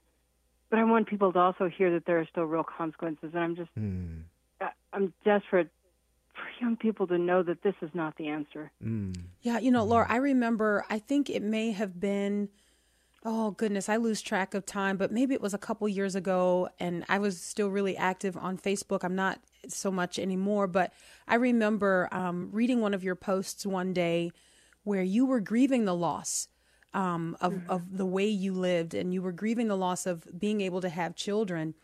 [0.68, 3.30] but I want people to also hear that there are still real consequences.
[3.34, 4.22] And I'm just, mm.
[4.60, 5.70] I, I'm desperate
[6.34, 8.70] for young people to know that this is not the answer.
[8.84, 9.16] Mm.
[9.42, 10.84] Yeah, you know, Laura, I remember.
[10.88, 12.48] I think it may have been
[13.24, 16.68] oh goodness, I lose track of time, but maybe it was a couple years ago
[16.78, 19.04] and I was still really active on Facebook.
[19.04, 20.92] I'm not so much anymore, but
[21.28, 24.30] I remember um, reading one of your posts one day
[24.84, 26.48] where you were grieving the loss
[26.94, 27.70] um, of, mm-hmm.
[27.70, 30.88] of the way you lived and you were grieving the loss of being able to
[30.88, 31.74] have children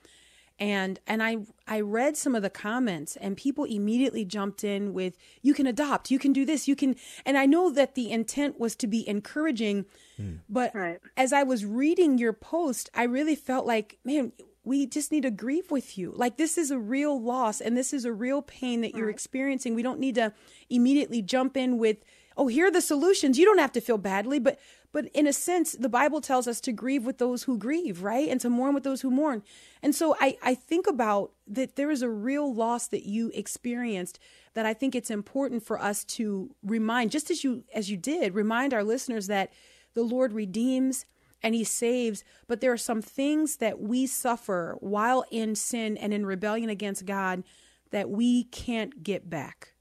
[0.58, 5.16] and and I I read some of the comments and people immediately jumped in with
[5.42, 8.58] you can adopt you can do this you can and I know that the intent
[8.58, 9.84] was to be encouraging
[10.18, 10.38] mm.
[10.48, 11.00] but right.
[11.16, 14.32] as I was reading your post I really felt like man
[14.64, 17.92] we just need to grieve with you like this is a real loss and this
[17.92, 19.14] is a real pain that you're right.
[19.14, 20.32] experiencing we don't need to
[20.70, 21.98] immediately jump in with
[22.36, 24.58] oh here are the solutions you don't have to feel badly but
[24.96, 28.30] but in a sense, the Bible tells us to grieve with those who grieve, right?
[28.30, 29.42] And to mourn with those who mourn.
[29.82, 34.18] And so I, I think about that there is a real loss that you experienced
[34.54, 38.34] that I think it's important for us to remind, just as you as you did,
[38.34, 39.52] remind our listeners that
[39.92, 41.04] the Lord redeems
[41.42, 46.14] and he saves, but there are some things that we suffer while in sin and
[46.14, 47.44] in rebellion against God
[47.90, 49.74] that we can't get back.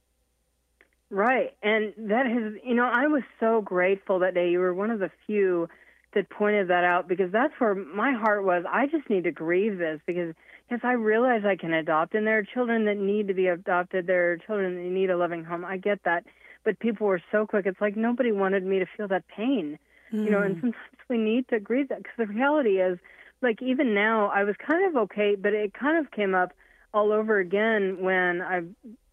[1.09, 1.55] Right.
[1.61, 4.49] And that has, you know, I was so grateful that day.
[4.49, 5.69] You were one of the few
[6.13, 8.63] that pointed that out because that's where my heart was.
[8.69, 10.33] I just need to grieve this because,
[10.71, 14.07] yes, I realize I can adopt, and there are children that need to be adopted.
[14.07, 15.63] There are children that need a loving home.
[15.63, 16.25] I get that.
[16.63, 17.67] But people were so quick.
[17.67, 19.77] It's like nobody wanted me to feel that pain,
[20.11, 20.23] mm.
[20.23, 20.61] you know, and mm.
[20.61, 22.97] sometimes we need to grieve that because the reality is,
[23.43, 26.53] like, even now, I was kind of okay, but it kind of came up
[26.93, 28.63] all over again when I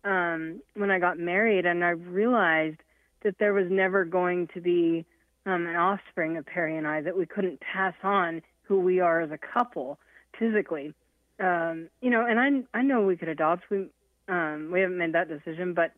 [0.04, 2.80] um, when I got married, and I realized
[3.22, 5.04] that there was never going to be
[5.46, 9.20] um, an offspring of Perry and I, that we couldn't pass on who we are
[9.20, 9.98] as a couple
[10.38, 10.94] physically.
[11.40, 13.64] Um, you know, and I I know we could adopt.
[13.70, 13.86] We
[14.28, 15.92] um, we haven't made that decision, but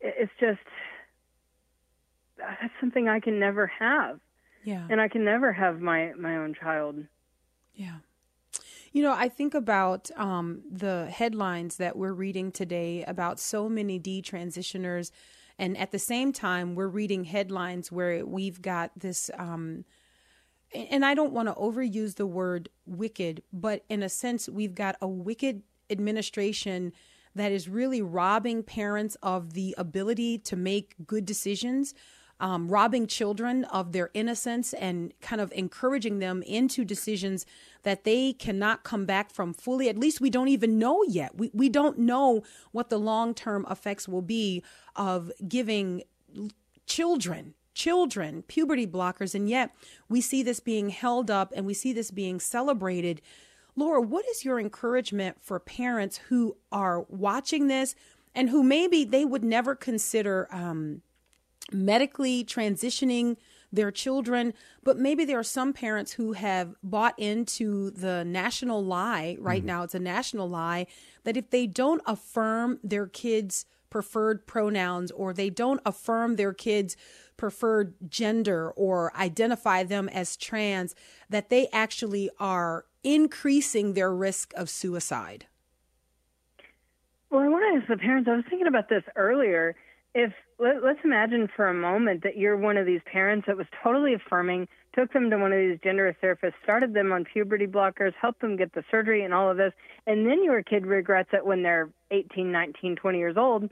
[0.00, 0.60] it's just
[2.38, 4.20] that's something I can never have.
[4.64, 4.86] Yeah.
[4.90, 6.96] And I can never have my my own child.
[7.74, 7.98] Yeah.
[8.98, 14.00] You know, I think about um, the headlines that we're reading today about so many
[14.00, 15.12] detransitioners.
[15.56, 19.84] And at the same time, we're reading headlines where we've got this, um,
[20.74, 24.96] and I don't want to overuse the word wicked, but in a sense, we've got
[25.00, 26.92] a wicked administration
[27.36, 31.94] that is really robbing parents of the ability to make good decisions
[32.40, 37.44] um, robbing children of their innocence and kind of encouraging them into decisions
[37.82, 39.88] that they cannot come back from fully.
[39.88, 41.36] At least we don't even know yet.
[41.36, 44.62] We, we don't know what the long term effects will be
[44.96, 46.02] of giving
[46.86, 49.70] children children puberty blockers and yet
[50.08, 53.22] we see this being held up and we see this being celebrated
[53.76, 57.94] laura what is your encouragement for parents who are watching this
[58.34, 61.02] and who maybe they would never consider um,
[61.72, 63.36] medically transitioning
[63.72, 64.54] their children.
[64.82, 69.66] But maybe there are some parents who have bought into the national lie right mm-hmm.
[69.66, 69.82] now.
[69.82, 70.86] It's a national lie
[71.24, 76.96] that if they don't affirm their kids' preferred pronouns or they don't affirm their kids'
[77.36, 80.94] preferred gender or identify them as trans,
[81.28, 85.46] that they actually are increasing their risk of suicide.
[87.30, 88.28] Well, I want to ask the parents.
[88.28, 89.76] I was thinking about this earlier.
[90.14, 93.66] If let, let's imagine for a moment that you're one of these parents that was
[93.82, 98.12] totally affirming, took them to one of these gender therapists, started them on puberty blockers,
[98.20, 99.72] helped them get the surgery and all of this,
[100.06, 103.70] and then your kid regrets it when they're 18, 19, 20 years old.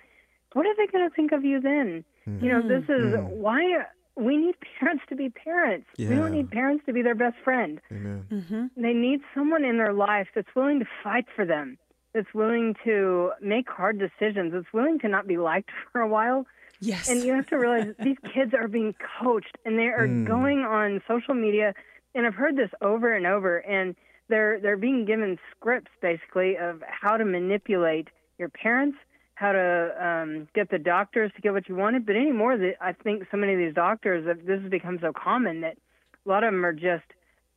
[0.53, 2.05] What are they going to think of you then?
[2.29, 2.43] Mm.
[2.43, 3.29] You know, this is mm.
[3.29, 5.87] why we need parents to be parents.
[5.97, 6.11] Yeah.
[6.11, 7.81] We don't need parents to be their best friend.
[7.93, 8.67] Mm-hmm.
[8.77, 11.79] They need someone in their life that's willing to fight for them
[12.17, 16.47] that's willing to make hard decisions, that's willing to not be liked for a while.
[16.81, 17.09] Yes.
[17.09, 20.27] And you have to realize these kids are being coached and they are mm.
[20.27, 21.75] going on social media
[22.15, 23.95] and I've heard this over and over and
[24.29, 28.09] they're they're being given scripts basically of how to manipulate
[28.39, 28.99] your parents,
[29.35, 32.07] how to um, get the doctors to get what you wanted.
[32.07, 35.61] But anymore, that I think so many of these doctors, this has become so common
[35.61, 35.77] that
[36.25, 37.05] a lot of them are just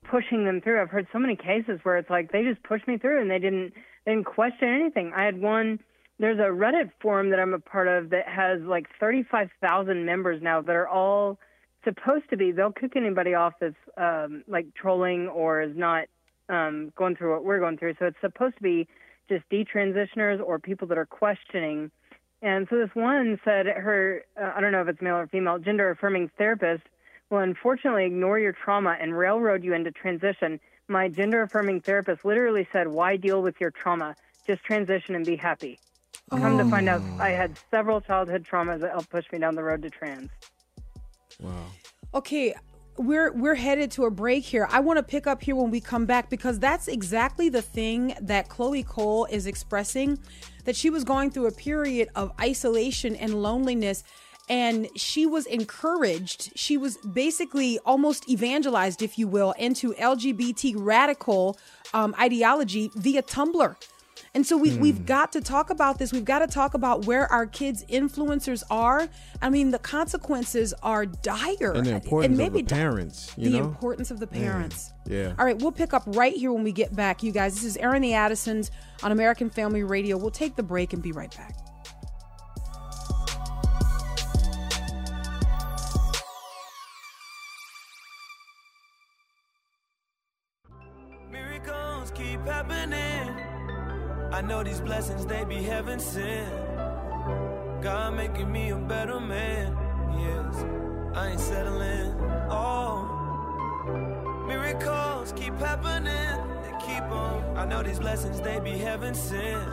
[0.03, 0.81] pushing them through.
[0.81, 3.39] I've heard so many cases where it's like they just pushed me through and they
[3.39, 3.73] didn't
[4.05, 5.11] they didn't question anything.
[5.15, 5.79] I had one.
[6.19, 10.61] There's a Reddit forum that I'm a part of that has like 35,000 members now
[10.61, 11.39] that are all
[11.83, 12.51] supposed to be.
[12.51, 16.05] They'll kick anybody off that's um, like trolling or is not
[16.49, 17.95] um, going through what we're going through.
[17.99, 18.87] So it's supposed to be
[19.29, 21.89] just detransitioners or people that are questioning.
[22.41, 25.57] And so this one said her, uh, I don't know if it's male or female,
[25.59, 26.83] gender affirming therapist
[27.29, 32.67] will unfortunately ignore your trauma and railroad you into transition my gender affirming therapist literally
[32.73, 34.15] said, Why deal with your trauma?
[34.47, 35.79] Just transition and be happy.
[36.29, 39.63] Come to find out, I had several childhood traumas that helped push me down the
[39.63, 40.29] road to trans.
[41.39, 41.65] Wow.
[42.13, 42.53] Okay,
[42.97, 44.67] we're we're headed to a break here.
[44.69, 48.13] I want to pick up here when we come back because that's exactly the thing
[48.21, 50.19] that Chloe Cole is expressing
[50.65, 54.03] that she was going through a period of isolation and loneliness
[54.49, 61.57] and she was encouraged she was basically almost evangelized if you will into lgbt radical
[61.93, 63.75] um, ideology via tumblr
[64.33, 64.79] and so we, mm.
[64.79, 66.11] we've got to talk about this.
[66.11, 69.07] We've got to talk about where our kids' influencers are.
[69.41, 71.73] I mean, the consequences are dire.
[71.73, 73.33] And the importance and maybe of the parents.
[73.35, 73.59] the know?
[73.59, 74.91] importance of the parents.
[75.05, 75.33] Yeah.
[75.39, 77.55] All right, we'll pick up right here when we get back, you guys.
[77.55, 78.71] This is Airing the Addisons
[79.03, 80.17] on American Family Radio.
[80.17, 81.55] We'll take the break and be right back.
[94.59, 96.51] Know these blessings, they be heaven sent.
[97.81, 99.77] God making me a better man.
[100.17, 100.65] Yes,
[101.15, 102.13] I ain't settling.
[102.49, 103.05] Oh,
[104.47, 106.11] miracles keep happening.
[106.63, 107.55] They keep on.
[107.55, 109.63] I know these blessings, they be heaven sent.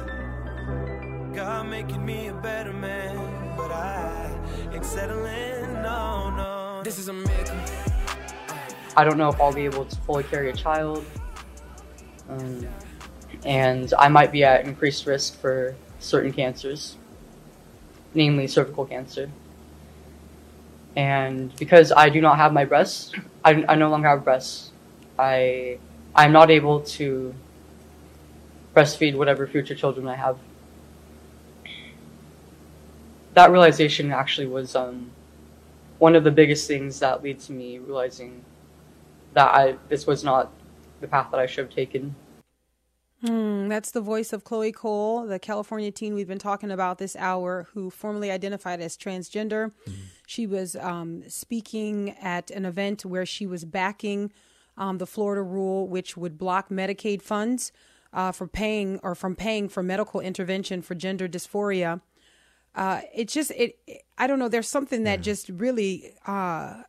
[1.34, 3.16] God making me a better man.
[3.56, 4.30] But I
[4.72, 5.82] ain't settling.
[5.82, 6.82] No, no.
[6.84, 7.58] This is a miracle.
[8.96, 11.04] I don't know if I'll be able to fully carry a child.
[12.28, 12.68] Um,
[13.44, 16.96] and I might be at increased risk for certain cancers,
[18.14, 19.30] namely cervical cancer.
[20.96, 23.12] And because I do not have my breasts,
[23.44, 24.70] I, I no longer have breasts.
[25.18, 25.78] I
[26.14, 27.34] I'm not able to
[28.74, 30.38] breastfeed whatever future children I have.
[33.34, 35.10] That realization actually was um,
[35.98, 38.44] one of the biggest things that led to me realizing
[39.34, 40.50] that I this was not
[41.00, 42.14] the path that I should have taken.
[43.24, 47.16] Hmm, that's the voice of Chloe Cole, the California teen we've been talking about this
[47.16, 49.72] hour, who formerly identified as transgender.
[49.88, 50.02] Mm-hmm.
[50.26, 54.32] She was um, speaking at an event where she was backing
[54.76, 57.72] um, the Florida rule, which would block Medicaid funds
[58.12, 62.02] uh, for paying or from paying for medical intervention for gender dysphoria.
[62.74, 64.48] Uh, it just it, it, I don't know.
[64.48, 65.22] There's something that yeah.
[65.22, 66.82] just really uh,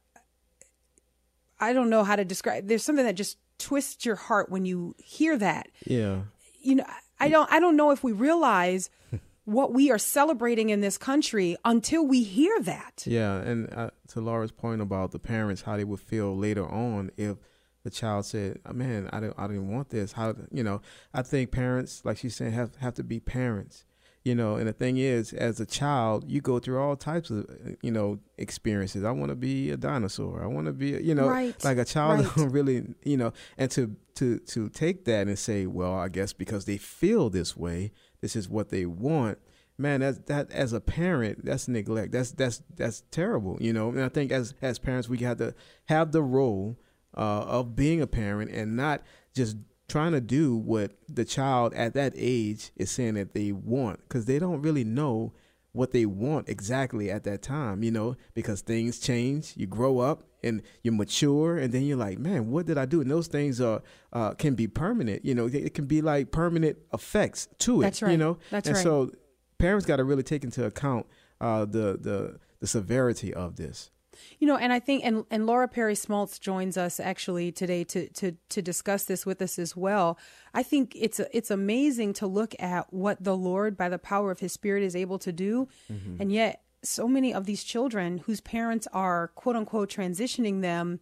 [1.60, 2.68] I don't know how to describe.
[2.68, 5.70] There's something that just twists your heart when you hear that.
[5.86, 6.22] Yeah.
[6.62, 6.86] You know,
[7.20, 8.90] I don't I don't know if we realize
[9.46, 13.04] what we are celebrating in this country until we hear that.
[13.06, 17.12] Yeah, and uh, to Laura's point about the parents, how they would feel later on
[17.18, 17.38] if
[17.84, 20.82] the child said, oh, "Man, I didn't, I didn't want this." How you know?
[21.14, 23.86] I think parents, like she's saying, have have to be parents
[24.28, 27.46] you know and the thing is as a child you go through all types of
[27.82, 31.16] you know experiences i want to be a dinosaur i want to be a, you
[31.16, 31.64] know right.
[31.64, 32.52] like a child right.
[32.52, 36.66] really you know and to to to take that and say well i guess because
[36.66, 39.40] they feel this way this is what they want
[39.80, 42.12] man, that's that as a parent, that's neglect.
[42.12, 43.90] That's that's that's terrible, you know.
[43.90, 45.54] And I think as as parents, we have to
[45.86, 46.80] have the role
[47.16, 49.04] uh, of being a parent and not
[49.36, 49.58] just
[49.88, 54.26] trying to do what the child at that age is saying that they want because
[54.26, 55.34] they don't really know
[55.72, 59.54] what they want exactly at that time, you know, because things change.
[59.56, 63.02] You grow up and you mature, and then you're like, man, what did I do?
[63.02, 63.82] And those things are
[64.12, 65.24] uh, can be permanent.
[65.24, 67.84] You know, it can be like permanent effects to it.
[67.84, 68.12] That's right.
[68.12, 68.84] You know, That's and right.
[68.84, 69.12] so
[69.58, 71.06] parents got to really take into account
[71.40, 73.92] uh, the the the severity of this.
[74.40, 78.08] You know, and I think and and Laura Perry Smalts joins us actually today to
[78.10, 80.18] to to discuss this with us as well.
[80.54, 84.40] I think it's it's amazing to look at what the Lord by the power of
[84.40, 85.68] his spirit is able to do.
[85.92, 86.22] Mm-hmm.
[86.22, 91.00] And yet so many of these children whose parents are quote unquote transitioning them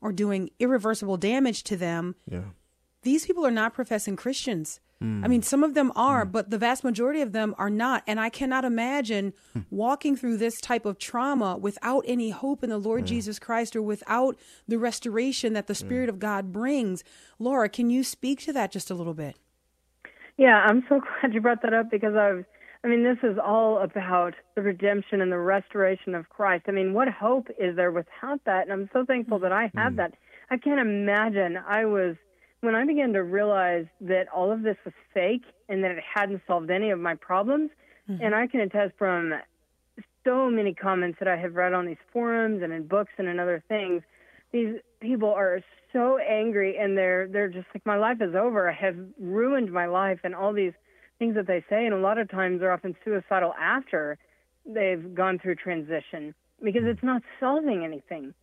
[0.00, 2.42] or doing irreversible damage to them, Yeah.
[3.02, 4.80] These people are not professing Christians.
[5.02, 5.46] I mean, hmm.
[5.46, 6.30] some of them are, hmm.
[6.30, 8.04] but the vast majority of them are not.
[8.06, 9.60] And I cannot imagine hmm.
[9.70, 13.82] walking through this type of trauma without any hope in the Lord Jesus Christ or
[13.82, 14.36] without
[14.68, 17.02] the restoration that the Spirit of God brings.
[17.40, 19.36] Laura, can you speak to that just a little bit?
[20.36, 22.44] Yeah, I'm so glad you brought that up because I've
[22.84, 26.64] I mean this is all about the redemption and the restoration of Christ.
[26.68, 28.62] I mean, what hope is there without that?
[28.62, 30.14] And I'm so thankful that I have that.
[30.50, 32.16] I can't imagine I was
[32.62, 36.42] when I began to realize that all of this was fake and that it hadn't
[36.46, 37.70] solved any of my problems,
[38.22, 39.34] and I can attest from
[40.24, 43.40] so many comments that I have read on these forums and in books and in
[43.40, 44.02] other things,
[44.52, 45.60] these people are
[45.92, 48.70] so angry and they're they're just like my life is over.
[48.70, 50.72] I have ruined my life and all these
[51.18, 54.18] things that they say and a lot of times they're often suicidal after
[54.66, 58.34] they've gone through transition because it's not solving anything.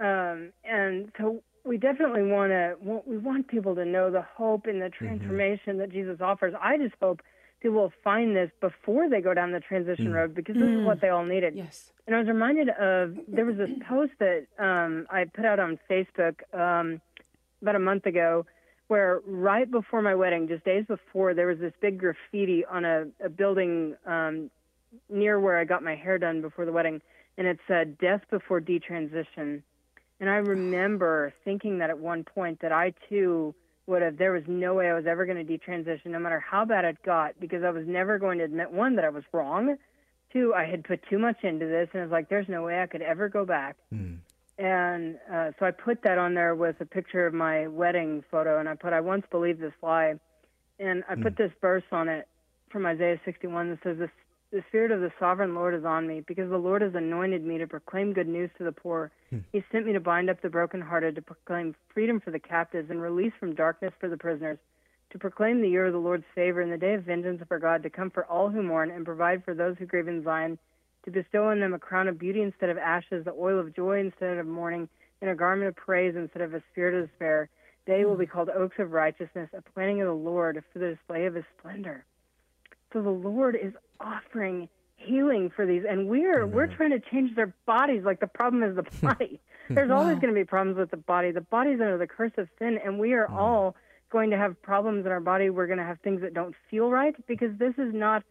[0.00, 4.80] Um, and so we definitely want to we want people to know the hope and
[4.80, 6.54] the transformation that Jesus offers.
[6.60, 7.20] I just hope
[7.60, 11.00] people will find this before they go down the transition road because this is what
[11.00, 11.54] they all needed.
[11.54, 11.92] Yes.
[12.06, 15.78] And I was reminded of there was this post that um, I put out on
[15.88, 17.00] Facebook um,
[17.62, 18.46] about a month ago,
[18.88, 23.06] where right before my wedding, just days before, there was this big graffiti on a,
[23.22, 24.50] a building um,
[25.08, 27.00] near where I got my hair done before the wedding,
[27.36, 29.62] and it said "Death before detransition."
[30.20, 33.54] And I remember thinking that at one point that I too
[33.86, 34.18] would have.
[34.18, 37.02] There was no way I was ever going to detransition, no matter how bad it
[37.02, 39.76] got, because I was never going to admit one that I was wrong.
[40.32, 42.80] Two, I had put too much into this, and it was like, there's no way
[42.80, 43.76] I could ever go back.
[44.58, 48.60] And uh, so I put that on there with a picture of my wedding photo,
[48.60, 50.14] and I put, I once believed this lie.
[50.78, 52.28] And I put this verse on it
[52.70, 54.10] from Isaiah 61 that says, the,
[54.52, 57.58] the Spirit of the sovereign Lord is on me, because the Lord has anointed me
[57.58, 59.12] to proclaim good news to the poor.
[59.30, 59.38] Hmm.
[59.52, 63.00] He sent me to bind up the brokenhearted, to proclaim freedom for the captives, and
[63.00, 64.58] release from darkness for the prisoners,
[65.10, 67.60] to proclaim the year of the Lord's favor and the day of vengeance of our
[67.60, 70.58] God, to comfort all who mourn and provide for those who grieve in Zion,
[71.04, 74.00] to bestow on them a crown of beauty instead of ashes, the oil of joy
[74.00, 74.88] instead of mourning,
[75.20, 77.48] and a garment of praise instead of a spirit of despair.
[77.86, 78.32] They will be hmm.
[78.32, 82.04] called oaks of righteousness, a planting of the Lord for the display of his splendor.
[82.92, 87.54] So the Lord is offering healing for these, and we're we're trying to change their
[87.66, 88.02] bodies.
[88.04, 89.40] Like the problem is the body.
[89.68, 91.30] There's always going to be problems with the body.
[91.30, 93.34] The body's under the curse of sin, and we are mm.
[93.34, 93.76] all
[94.10, 95.48] going to have problems in our body.
[95.48, 98.24] We're going to have things that don't feel right because this is not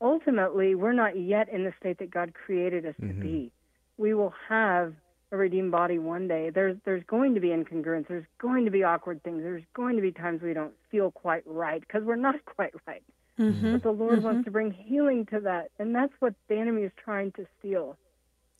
[0.00, 3.12] ultimately we're not yet in the state that God created us to be.
[3.12, 4.02] Mm-hmm.
[4.02, 4.94] We will have
[5.30, 6.50] a redeemed body one day.
[6.50, 8.08] There's there's going to be incongruence.
[8.08, 9.42] There's going to be awkward things.
[9.42, 13.02] There's going to be times we don't feel quite right because we're not quite right.
[13.38, 13.72] Mm-hmm.
[13.72, 14.44] But the Lord wants mm-hmm.
[14.44, 17.96] to bring healing to that, and that's what the enemy is trying to steal.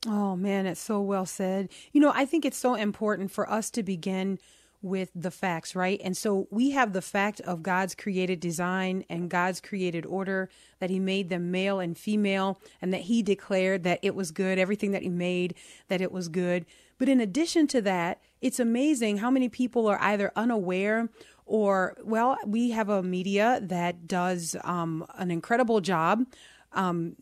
[0.06, 1.68] Oh man, it's so well said.
[1.92, 4.38] You know, I think it's so important for us to begin
[4.80, 6.00] with the facts, right?
[6.04, 10.48] And so we have the fact of God's created design and God's created order
[10.78, 14.58] that he made them male and female and that he declared that it was good,
[14.58, 15.54] everything that he made
[15.88, 16.64] that it was good.
[16.96, 21.08] But in addition to that, it's amazing how many people are either unaware
[21.48, 26.24] or well, we have a media that does um, an incredible job
[26.72, 27.16] um,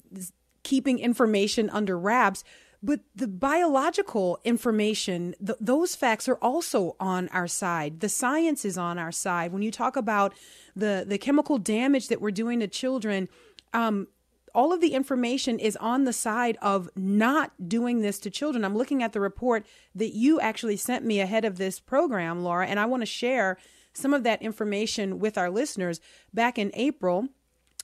[0.63, 2.45] keeping information under wraps.
[2.83, 8.01] But the biological information, th- those facts are also on our side.
[8.01, 9.53] The science is on our side.
[9.53, 10.35] When you talk about
[10.75, 13.29] the, the chemical damage that we're doing to children,
[13.73, 14.09] um,
[14.55, 18.65] all of the information is on the side of not doing this to children.
[18.65, 22.67] I'm looking at the report that you actually sent me ahead of this program, Laura,
[22.67, 23.59] and I want to share
[23.97, 26.01] some of that information with our listeners.
[26.33, 27.29] Back in April,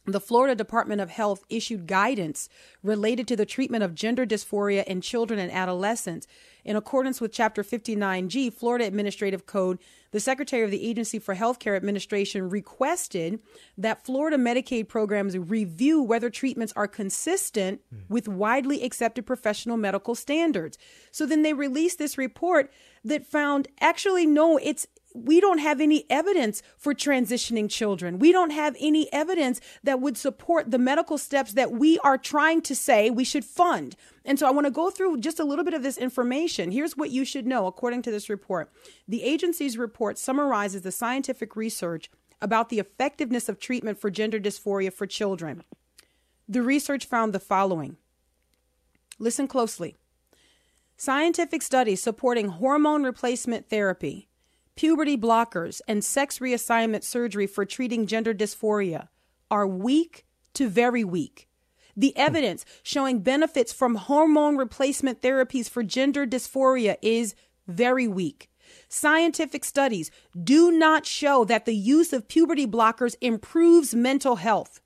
[0.04, 2.48] the Florida Department of Health issued guidance
[2.82, 6.26] related to the treatment of gender dysphoria in children and adolescents.
[6.64, 9.78] In accordance with Chapter 59G, Florida Administrative Code,
[10.10, 13.40] the Secretary of the Agency for Healthcare Administration requested
[13.78, 20.78] that Florida Medicaid programs review whether treatments are consistent with widely accepted professional medical standards.
[21.10, 22.72] So then they released this report
[23.04, 28.18] that found actually no, it's we don't have any evidence for transitioning children.
[28.18, 32.62] We don't have any evidence that would support the medical steps that we are trying
[32.62, 33.96] to say we should fund.
[34.24, 36.70] And so I want to go through just a little bit of this information.
[36.70, 38.70] Here's what you should know according to this report.
[39.06, 42.10] The agency's report summarizes the scientific research
[42.40, 45.62] about the effectiveness of treatment for gender dysphoria for children.
[46.48, 47.96] The research found the following.
[49.18, 49.96] Listen closely.
[50.96, 54.28] Scientific studies supporting hormone replacement therapy
[54.76, 59.08] puberty blockers, and sex reassignment surgery for treating gender dysphoria
[59.50, 61.48] are weak to very weak.
[61.96, 62.20] The hmm.
[62.20, 67.34] evidence showing benefits from hormone replacement therapies for gender dysphoria is
[67.66, 68.50] very weak.
[68.88, 70.10] Scientific studies
[70.42, 74.81] do not show that the use of puberty blockers improves mental health.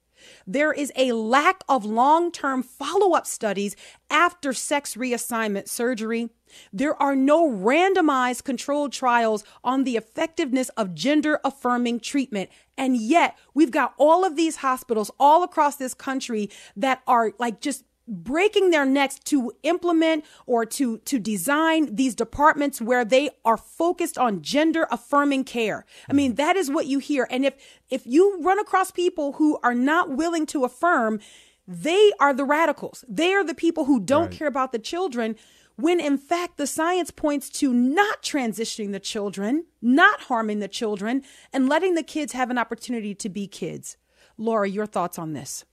[0.46, 3.76] There is a lack of long term follow up studies
[4.10, 6.30] after sex reassignment surgery.
[6.72, 12.50] There are no randomized controlled trials on the effectiveness of gender affirming treatment.
[12.78, 17.60] And yet, we've got all of these hospitals all across this country that are like
[17.60, 23.56] just breaking their necks to implement or to to design these departments where they are
[23.56, 25.84] focused on gender affirming care.
[26.08, 26.36] I mean, mm-hmm.
[26.36, 27.26] that is what you hear.
[27.30, 27.54] And if
[27.90, 31.20] if you run across people who are not willing to affirm,
[31.66, 33.04] they are the radicals.
[33.08, 34.32] They are the people who don't Right.
[34.32, 35.36] care about the children
[35.76, 41.22] when in fact the science points to not transitioning the children, not harming the children,
[41.52, 43.96] and letting the kids have an opportunity to be kids.
[44.38, 45.64] Laura, your thoughts on this?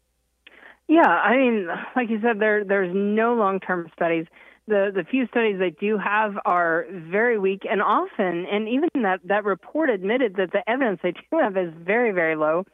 [0.88, 4.25] Yeah, I mean, like you said, there there's no long term studies.
[4.67, 9.21] The the few studies they do have are very weak, and often, and even that
[9.25, 12.65] that report admitted that the evidence they do have is very very low.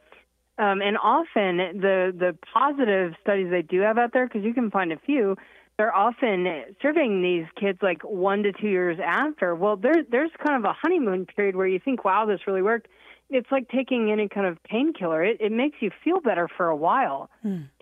[0.58, 4.70] Um, and often the the positive studies they do have out there, because you can
[4.70, 5.36] find a few,
[5.78, 9.54] they're often surveying these kids like one to two years after.
[9.54, 12.88] Well, there there's kind of a honeymoon period where you think, wow, this really worked.
[13.30, 15.24] It's like taking any kind of painkiller.
[15.24, 17.30] It it makes you feel better for a while.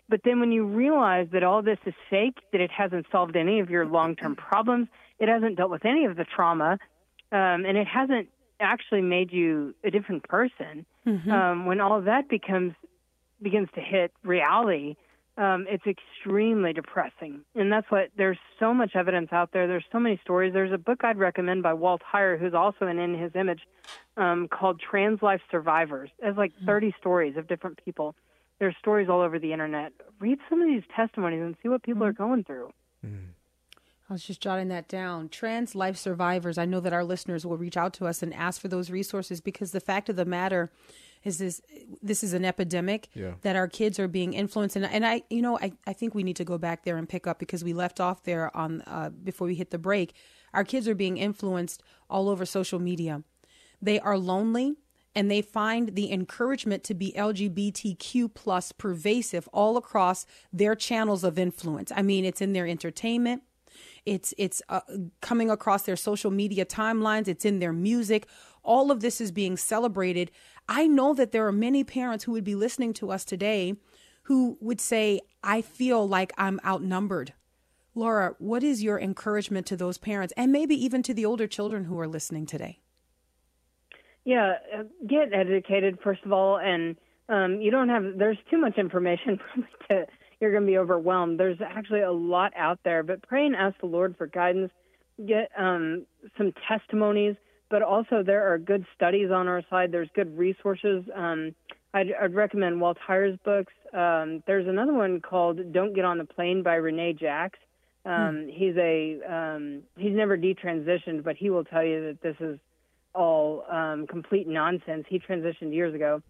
[0.08, 3.60] But then when you realize that all this is fake, that it hasn't solved any
[3.60, 4.88] of your long term problems,
[5.18, 6.78] it hasn't dealt with any of the trauma,
[7.32, 8.28] um, and it hasn't
[8.60, 10.84] actually made you a different person,
[11.30, 12.74] um, when all of that becomes
[13.40, 14.96] begins to hit reality,
[15.36, 17.42] um, it's extremely depressing.
[17.54, 19.68] And that's what there's so much evidence out there.
[19.68, 20.52] There's so many stories.
[20.52, 23.60] There's a book I'd recommend by Walt Heyer, who's also an In His Image,
[24.16, 26.10] um, called Trans Life Survivors.
[26.18, 28.16] It has like 30 stories of different people.
[28.58, 29.92] There's stories all over the internet.
[30.20, 32.70] Read some of these testimonies and see what people are going through.
[34.10, 35.28] I was just jotting that down.
[35.28, 36.56] Trans life survivors.
[36.56, 39.40] I know that our listeners will reach out to us and ask for those resources
[39.42, 40.70] because the fact of the matter
[41.24, 41.60] is this
[42.02, 43.34] this is an epidemic Yeah.
[43.42, 46.22] that our kids are being influenced and, and I you know I, I think we
[46.22, 49.10] need to go back there and pick up because we left off there on uh,
[49.10, 50.14] before we hit the break.
[50.54, 53.24] Our kids are being influenced all over social media.
[53.82, 54.76] They are lonely
[55.18, 61.40] and they find the encouragement to be LGBTQ plus pervasive all across their channels of
[61.40, 61.90] influence.
[61.92, 63.42] I mean, it's in their entertainment,
[64.06, 64.82] it's it's uh,
[65.20, 68.28] coming across their social media timelines, it's in their music.
[68.62, 70.30] All of this is being celebrated.
[70.68, 73.74] I know that there are many parents who would be listening to us today
[74.22, 77.32] who would say, "I feel like I'm outnumbered."
[77.96, 81.86] Laura, what is your encouragement to those parents and maybe even to the older children
[81.86, 82.82] who are listening today?
[84.24, 86.96] Yeah, uh, get educated first of all, and
[87.28, 88.04] um, you don't have.
[88.16, 90.06] There's too much information probably to.
[90.40, 91.40] You're going to be overwhelmed.
[91.40, 94.70] There's actually a lot out there, but pray and ask the Lord for guidance.
[95.26, 96.06] Get um,
[96.36, 97.34] some testimonies,
[97.70, 99.90] but also there are good studies on our side.
[99.90, 101.02] There's good resources.
[101.14, 101.56] Um,
[101.92, 103.72] I'd, I'd recommend Walt Heyer's books.
[103.92, 107.58] Um, there's another one called "Don't Get on the Plane" by Rene Jax.
[108.04, 112.58] Um, He's a um, he's never detransitioned, but he will tell you that this is
[113.14, 115.04] all um, complete nonsense.
[115.08, 116.22] He transitioned years ago.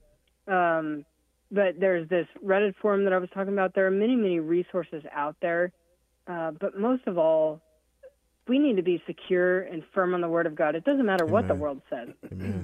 [0.46, 1.04] Um,
[1.50, 3.74] but there's this Reddit forum that I was talking about.
[3.74, 5.72] There are many, many resources out there.
[6.26, 7.62] Uh, but most of all,
[8.46, 10.74] we need to be secure and firm on the Word of God.
[10.74, 12.08] It doesn't matter what the world says.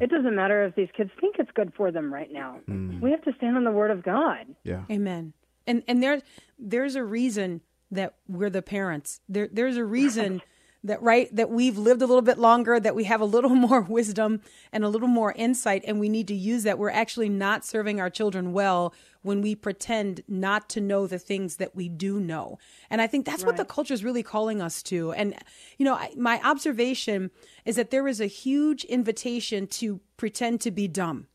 [0.01, 2.61] It doesn't matter if these kids think it's good for them right now.
[2.67, 4.47] We have to stand on the Word of God.
[4.65, 4.85] Yeah.
[4.91, 5.35] Amen.
[5.67, 6.21] And and there
[6.59, 9.21] there's a reason that we're the parents.
[9.29, 10.43] There there's a reason
[10.85, 13.81] that right that we've lived a little bit longer that we have a little more
[13.81, 14.41] wisdom
[14.73, 18.01] and a little more insight and we need to use that we're actually not serving
[18.01, 22.59] our children well when we pretend not to know the things that we do know
[22.91, 23.49] and i think that's right.
[23.49, 25.35] what the culture is really calling us to and
[25.79, 27.31] you know my observation
[27.65, 31.27] is that there is a huge invitation to pretend to be dumb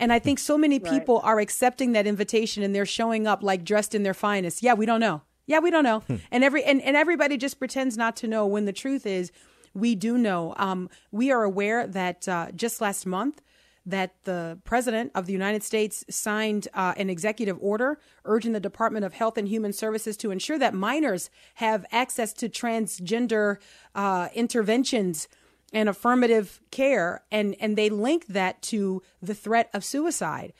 [0.00, 1.24] and I think so many people right.
[1.24, 4.62] are accepting that invitation and they're showing up like dressed in their finest.
[4.62, 5.20] Yeah, we don't know.
[5.50, 5.98] Yeah, we don't know.
[6.00, 6.16] Hmm.
[6.30, 9.32] and every and, and everybody just pretends not to know when the truth is
[9.74, 10.54] we do know.
[10.56, 13.42] Um, we are aware that uh, just last month
[13.84, 19.04] that the president of the United States signed uh, an executive order urging the Department
[19.04, 23.56] of Health and Human Services to ensure that minors have access to transgender
[23.96, 25.26] uh, interventions
[25.72, 30.52] and affirmative care, and and they link that to the threat of suicide.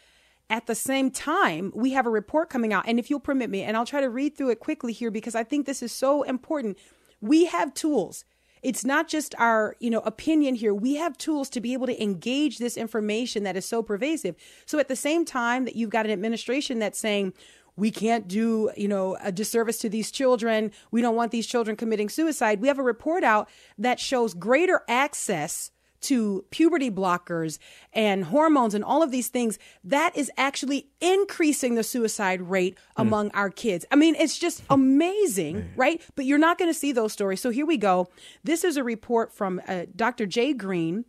[0.51, 2.85] At the same time, we have a report coming out.
[2.89, 5.37] And if you'll permit me, and I'll try to read through it quickly here because
[5.37, 6.77] I think this is so important.
[7.21, 8.25] We have tools.
[8.61, 10.75] It's not just our, you know, opinion here.
[10.75, 14.35] We have tools to be able to engage this information that is so pervasive.
[14.67, 17.33] So at the same time that you've got an administration that's saying,
[17.77, 20.73] we can't do, you know, a disservice to these children.
[20.91, 22.61] We don't want these children committing suicide.
[22.61, 23.49] We have a report out
[23.79, 25.71] that shows greater access
[26.03, 27.59] to puberty blockers
[27.93, 33.03] and hormones and all of these things, that is actually increasing the suicide rate mm.
[33.03, 33.85] among our kids.
[33.91, 36.01] I mean, it's just amazing, right?
[36.17, 37.41] But you're not going to see those stories.
[37.41, 38.09] So here we go.
[38.45, 40.27] This is a report from uh, Dr.
[40.27, 41.05] Jay Greene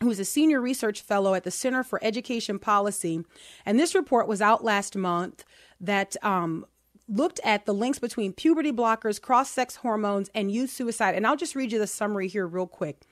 [0.00, 3.24] who is a senior research fellow at the Center for Education Policy.
[3.66, 5.44] And this report was out last month
[5.80, 6.64] that um,
[7.08, 11.14] looked at the links between puberty blockers, cross sex hormones, and youth suicide.
[11.14, 13.06] And I'll just read you the summary here, real quick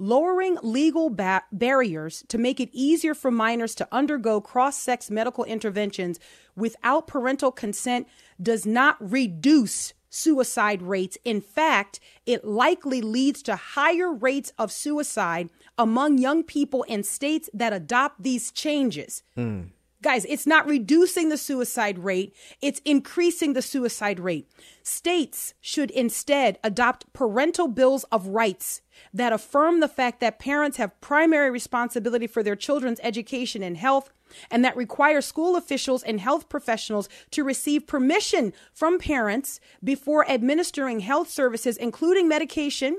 [0.00, 5.44] lowering legal ba- barriers to make it easier for minors to undergo cross sex medical
[5.44, 6.18] interventions
[6.56, 8.08] without parental consent
[8.42, 11.18] does not reduce suicide rates.
[11.24, 17.50] In fact, it likely leads to higher rates of suicide among young people in states
[17.52, 19.22] that adopt these changes.
[19.36, 19.68] Mm.
[20.02, 24.50] Guys, it's not reducing the suicide rate, it's increasing the suicide rate.
[24.82, 28.80] States should instead adopt parental bills of rights
[29.12, 34.10] that affirm the fact that parents have primary responsibility for their children's education and health,
[34.50, 41.00] and that require school officials and health professionals to receive permission from parents before administering
[41.00, 42.96] health services, including medication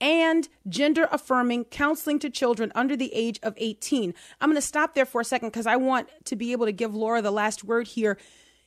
[0.00, 4.14] and gender affirming counseling to children under the age of 18.
[4.40, 6.72] I'm going to stop there for a second because I want to be able to
[6.72, 8.18] give Laura the last word here.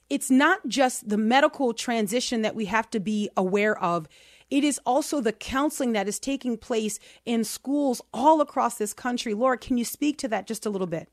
[0.09, 4.07] It's not just the medical transition that we have to be aware of.
[4.49, 9.35] It is also the counseling that is taking place in schools all across this country.
[9.35, 11.09] Laura, can you speak to that just a little bit?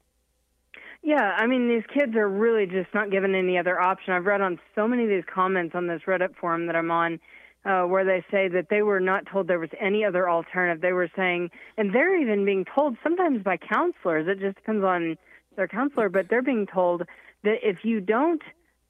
[1.03, 4.15] Yeah, I mean, these kids are really just not given any other option.
[4.15, 7.21] I've read on so many of these comments on this Reddit forum that I'm on
[7.67, 10.81] uh, where they say that they were not told there was any other alternative.
[10.81, 15.17] They were saying, and they're even being told sometimes by counselors, it just depends on
[15.57, 17.03] their counselor, but they're being told
[17.43, 18.43] that if you don't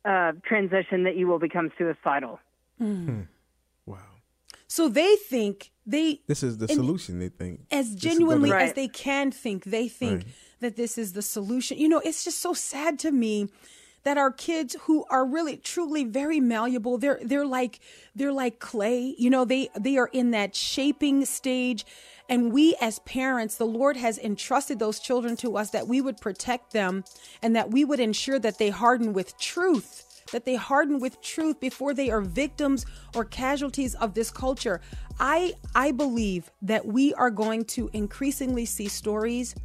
[0.05, 2.39] uh, transition, that you will become suicidal.
[2.81, 3.29] Mm.
[3.87, 3.99] Wow.
[4.69, 6.21] So they think they.
[6.27, 7.61] This is the solution, they think.
[7.71, 10.27] As genuinely as they can think, they think right.
[10.61, 11.79] that this is the solution.
[11.79, 13.49] You know, it's just so sad to me
[14.07, 17.81] that our kids who are really truly very malleable they're they're like
[18.15, 21.85] they're like clay you know they they are in that shaping stage.
[22.29, 26.19] And we as parents the lord has entrusted those children to us that we would
[26.19, 27.03] protect them
[27.43, 31.59] and that we would ensure that they harden with truth that they harden with truth
[31.59, 34.81] before they are victims or casualties of this culture.
[35.19, 39.57] I i believe that we are going to increasingly see stories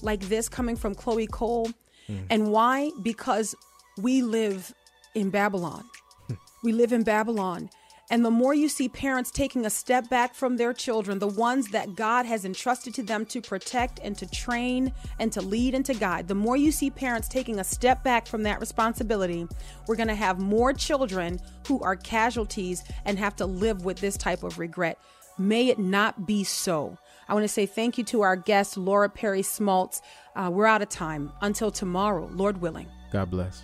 [0.00, 1.68] like this coming from chloe cole.
[2.08, 2.26] Mm.
[2.30, 2.90] and why?
[3.02, 3.54] Because
[3.98, 4.74] we live
[5.14, 5.84] in Babylon.
[6.64, 7.70] we live in Babylon.
[8.12, 11.68] And the more you see parents taking a step back from their children, the ones
[11.68, 15.86] that God has entrusted to them to protect and to train and to lead and
[15.86, 19.46] to guide, the more you see parents taking a step back from that responsibility,
[19.86, 21.38] we're going to have more children
[21.68, 24.98] who are casualties and have to live with this type of regret.
[25.38, 26.98] May it not be so.
[27.28, 30.02] I want to say thank you to our guest, Laura Perry Smalts.
[30.34, 31.30] Uh, we're out of time.
[31.42, 32.88] Until tomorrow, Lord willing.
[33.12, 33.62] God bless.